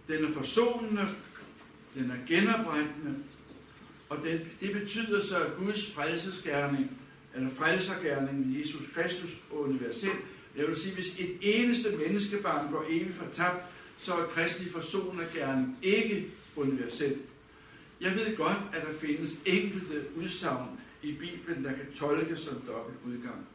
Den 0.08 0.26
er 0.26 0.32
forsonende, 0.32 1.08
den 1.96 2.12
er 2.12 2.28
genoprettende, 2.28 3.16
og 4.10 4.18
det, 4.24 4.46
det 4.62 4.74
betyder 4.74 5.26
så, 5.26 5.40
at 5.40 5.56
Guds 5.58 5.92
frelsesgerning, 5.92 6.92
eller 7.36 7.50
frelsergerning 7.50 8.48
med 8.48 8.60
Jesus 8.60 8.86
Kristus 8.96 9.38
universel, 9.52 10.12
det 10.56 10.68
vil 10.68 10.76
sige, 10.76 10.96
hvis 10.96 11.20
et 11.20 11.38
eneste 11.42 11.90
menneskebarn 11.98 12.72
går 12.72 12.86
evigt 12.90 13.16
fortabt, 13.16 13.66
så 14.00 14.14
er 14.14 14.26
Kristi 14.26 14.70
forsonergerning 14.70 15.78
ikke 15.82 16.28
universel. 16.56 17.18
Jeg 18.02 18.12
ved 18.12 18.38
godt, 18.38 18.58
at 18.74 18.82
der 18.88 18.94
findes 18.94 19.40
enkelte 19.46 20.04
udsagn 20.16 20.70
i 21.04 21.12
Bibelen, 21.12 21.64
der 21.64 21.70
kan 21.70 21.86
tolkes 21.96 22.40
som 22.40 22.62
dobbelt 22.68 22.98
udgang. 23.06 23.48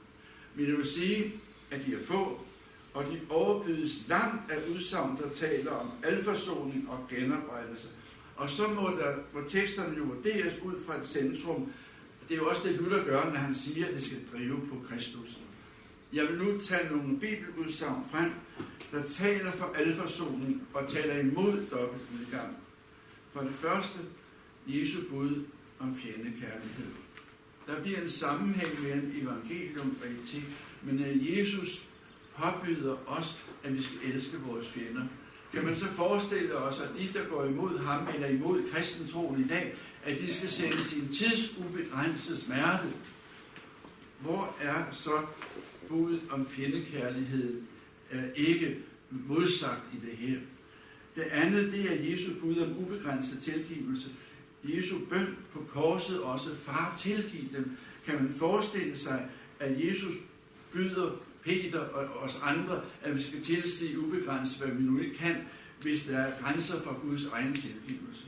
Men 0.54 0.68
jeg 0.68 0.76
vil 0.76 0.86
sige, 0.86 1.34
at 1.70 1.86
de 1.86 1.94
er 1.94 2.04
få, 2.04 2.40
og 2.94 3.04
de 3.04 3.20
overbydes 3.28 3.92
langt 4.08 4.50
af 4.50 4.58
udsagn, 4.74 5.16
der 5.16 5.30
taler 5.34 5.70
om 5.70 5.90
alforsoning 6.02 6.90
og 6.90 7.06
genoprettelse. 7.10 7.88
Og 8.36 8.50
så 8.50 8.68
må, 8.68 8.90
der, 8.90 9.14
må 9.34 9.48
teksterne 9.48 9.96
jo 9.98 10.04
vurderes 10.04 10.54
ud 10.62 10.74
fra 10.86 10.98
et 10.98 11.06
centrum. 11.06 11.72
Det 12.28 12.34
er 12.34 12.38
jo 12.38 12.48
også 12.48 12.62
det, 12.68 12.74
Luther 12.74 13.04
gør, 13.04 13.24
når 13.24 13.36
han 13.36 13.54
siger, 13.54 13.86
at 13.86 13.94
det 13.94 14.02
skal 14.02 14.18
drive 14.32 14.60
på 14.68 14.84
Kristus. 14.88 15.38
Jeg 16.12 16.28
vil 16.28 16.38
nu 16.38 16.60
tage 16.60 16.90
nogle 16.90 17.20
bibeludsagn 17.20 18.04
frem, 18.10 18.30
der 18.92 19.02
taler 19.06 19.52
for 19.52 19.72
alforsoning 19.74 20.62
og 20.74 20.88
taler 20.88 21.18
imod 21.18 21.66
dobbelt 21.70 22.02
udgang. 22.20 22.56
For 23.32 23.40
det 23.40 23.52
første, 23.52 23.98
Jesu 24.66 25.00
bud 25.10 25.44
om 25.78 25.96
fjendekærlighed. 25.96 26.86
Der 27.66 27.82
bliver 27.82 28.00
en 28.00 28.08
sammenhæng 28.08 28.82
mellem 28.82 29.12
evangelium 29.22 29.96
og 30.02 30.08
etik, 30.08 30.44
men 30.82 31.04
Jesus 31.20 31.82
påbyder 32.36 32.96
os, 33.06 33.44
at 33.64 33.74
vi 33.74 33.82
skal 33.82 33.98
elske 34.02 34.36
vores 34.40 34.68
fjender. 34.68 35.02
Kan 35.52 35.64
man 35.64 35.76
så 35.76 35.86
forestille 35.86 36.56
os, 36.56 36.80
at 36.80 36.88
de, 36.98 37.18
der 37.18 37.24
går 37.28 37.44
imod 37.44 37.78
ham 37.78 38.08
eller 38.14 38.28
imod 38.28 38.70
kristentroen 38.70 39.44
i 39.44 39.48
dag, 39.48 39.74
at 40.04 40.18
de 40.18 40.34
skal 40.34 40.50
sendes 40.50 40.92
i 40.92 40.98
en 40.98 41.08
tidsubegrænset 41.08 42.38
smerte? 42.38 42.88
Hvor 44.20 44.56
er 44.60 44.84
så 44.92 45.26
budet 45.88 46.20
om 46.30 46.46
fjendekærlighed 46.48 47.60
er 48.10 48.24
øh, 48.24 48.30
ikke 48.34 48.78
modsagt 49.10 49.82
i 49.92 50.06
det 50.06 50.16
her? 50.16 50.38
Det 51.16 51.22
andet, 51.22 51.72
det 51.72 51.92
er 51.92 52.10
Jesu 52.10 52.30
bud 52.40 52.58
om 52.58 52.78
ubegrænset 52.78 53.42
tilgivelse. 53.42 54.08
Jesu 54.64 54.98
bøn 55.10 55.36
på 55.52 55.64
korset 55.68 56.20
også, 56.20 56.56
far 56.56 56.96
tilgiv 57.00 57.52
dem. 57.52 57.76
Kan 58.06 58.14
man 58.14 58.34
forestille 58.38 58.98
sig, 58.98 59.28
at 59.60 59.84
Jesus 59.84 60.14
byder 60.72 61.10
Peter 61.44 61.80
og 61.80 62.04
os 62.22 62.40
andre, 62.42 62.80
at 63.02 63.16
vi 63.16 63.22
skal 63.22 63.42
tilsige 63.42 64.00
ubegrænset, 64.00 64.58
hvad 64.58 64.74
vi 64.74 64.82
nu 64.82 64.98
ikke 64.98 65.16
kan, 65.16 65.36
hvis 65.82 66.04
der 66.04 66.18
er 66.18 66.32
grænser 66.42 66.82
for 66.82 67.00
Guds 67.02 67.26
egen 67.26 67.54
tilgivelse. 67.54 68.24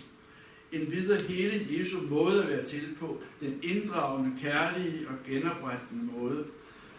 En 0.72 0.92
videre 0.92 1.22
hele 1.22 1.66
Jesu 1.79 2.00
måde 2.00 2.42
at 2.42 2.48
være 2.48 2.64
til 2.64 2.96
på, 3.00 3.20
den 3.40 3.59
inddragende, 3.62 4.40
kærlige 4.40 5.09
og 5.09 5.14
genoprettende 5.31 6.05
måde. 6.05 6.44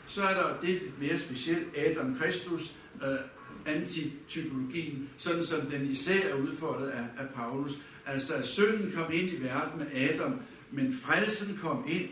Så 0.08 0.24
er 0.24 0.34
der 0.34 0.62
det 0.62 0.82
mere 1.00 1.20
specielt, 1.20 1.68
Adam 1.78 2.18
Kristus, 2.18 2.76
øh, 3.04 3.18
antitypologien, 3.66 5.10
sådan 5.18 5.44
som 5.44 5.66
den 5.66 5.92
især 5.92 6.30
er 6.30 6.36
udfordret 6.36 6.88
af, 6.88 7.04
af 7.18 7.30
Paulus. 7.36 7.80
Altså, 8.06 8.34
at 8.34 8.48
synden 8.48 8.92
kom 8.96 9.14
ind 9.14 9.30
i 9.30 9.44
verden 9.44 9.80
med 9.80 9.88
Adam, 9.94 10.40
men 10.72 10.94
frelsen 10.94 11.60
kom 11.62 11.86
ind, 11.88 12.10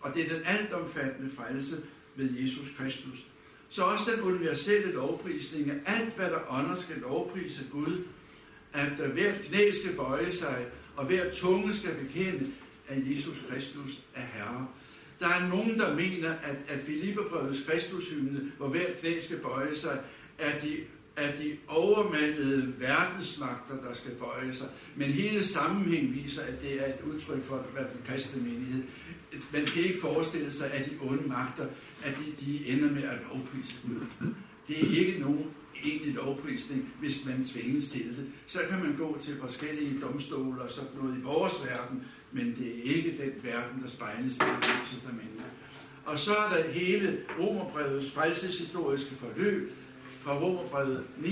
og 0.00 0.14
det 0.14 0.24
er 0.24 0.34
den 0.34 0.42
altomfattende 0.46 1.30
frelse 1.30 1.76
ved 2.16 2.30
Jesus 2.30 2.68
Kristus. 2.78 3.26
Så 3.68 3.82
også 3.82 4.10
den 4.10 4.20
universelle 4.20 4.92
lovprisning 4.92 5.70
af 5.70 5.76
alt, 5.86 6.16
hvad 6.16 6.30
der 6.30 6.52
ånder 6.52 6.74
skal 6.74 6.96
lovprise 6.96 7.64
Gud, 7.72 8.04
at 8.72 8.92
øh, 9.04 9.10
hver 9.12 9.32
knæ 9.44 9.70
skal 9.70 9.96
bøje 9.96 10.32
sig, 10.32 10.66
og 10.96 11.06
hver 11.06 11.32
tunge 11.32 11.74
skal 11.74 11.94
bekende, 11.94 12.52
at 12.88 12.96
Jesus 13.16 13.36
Kristus 13.50 14.00
er 14.14 14.22
Herre. 14.34 14.66
Der 15.20 15.28
er 15.28 15.48
nogen, 15.48 15.78
der 15.78 15.94
mener, 15.94 16.30
at, 16.30 16.56
at 16.68 16.80
Filipperbrevets 16.86 17.62
Kristushymne, 17.68 18.52
hvor 18.56 18.68
hver 18.68 18.86
knæ 19.00 19.20
skal 19.20 19.38
bøje 19.38 19.76
sig, 19.76 20.00
er 20.38 20.58
de, 20.60 20.76
er 21.16 21.36
de 21.36 21.56
overmandede 21.68 22.74
verdensmagter, 22.78 23.76
der 23.88 23.94
skal 23.94 24.10
bøje 24.10 24.54
sig. 24.54 24.68
Men 24.96 25.08
hele 25.08 25.44
sammenhæng 25.44 26.14
viser, 26.14 26.42
at 26.42 26.62
det 26.62 26.80
er 26.80 26.86
et 26.86 27.00
udtryk 27.14 27.44
for 27.44 27.66
hvad 27.72 27.82
den 27.82 28.00
kristne 28.08 28.42
menighed. 28.42 28.82
Man 29.52 29.64
kan 29.64 29.82
ikke 29.82 30.00
forestille 30.00 30.52
sig, 30.52 30.70
at 30.72 30.86
de 30.86 30.90
onde 31.00 31.28
magter, 31.28 31.66
at 32.04 32.14
de, 32.18 32.46
de 32.46 32.68
ender 32.68 32.90
med 32.90 33.02
at 33.02 33.18
lovprise 33.32 33.76
Gud. 33.86 34.30
Det 34.68 34.84
er 34.84 35.06
ikke 35.06 35.20
nogen 35.20 35.46
egentlig 35.84 36.14
lovprisning, 36.14 36.92
hvis 37.00 37.24
man 37.24 37.44
tvinges 37.44 37.90
til 37.90 38.04
det. 38.04 38.26
Så 38.46 38.58
kan 38.70 38.78
man 38.84 38.96
gå 38.96 39.18
til 39.22 39.36
forskellige 39.40 40.00
domstole 40.00 40.62
og 40.62 40.70
sådan 40.70 40.90
noget 41.02 41.18
i 41.18 41.22
vores 41.22 41.52
verden, 41.64 42.02
men 42.32 42.46
det 42.46 42.78
er 42.78 42.96
ikke 42.96 43.10
den 43.10 43.32
verden, 43.42 43.82
der 43.82 43.90
spejles 43.90 44.36
i 44.36 44.38
det 44.38 44.80
testamente. 44.90 45.42
Og 46.04 46.18
så 46.18 46.34
er 46.34 46.56
der 46.56 46.70
hele 46.70 47.18
Romerbrevets 47.38 48.12
frelseshistoriske 48.12 49.14
forløb 49.14 49.72
fra 50.20 50.38
Romerbrevet 50.38 51.04
9 51.18 51.28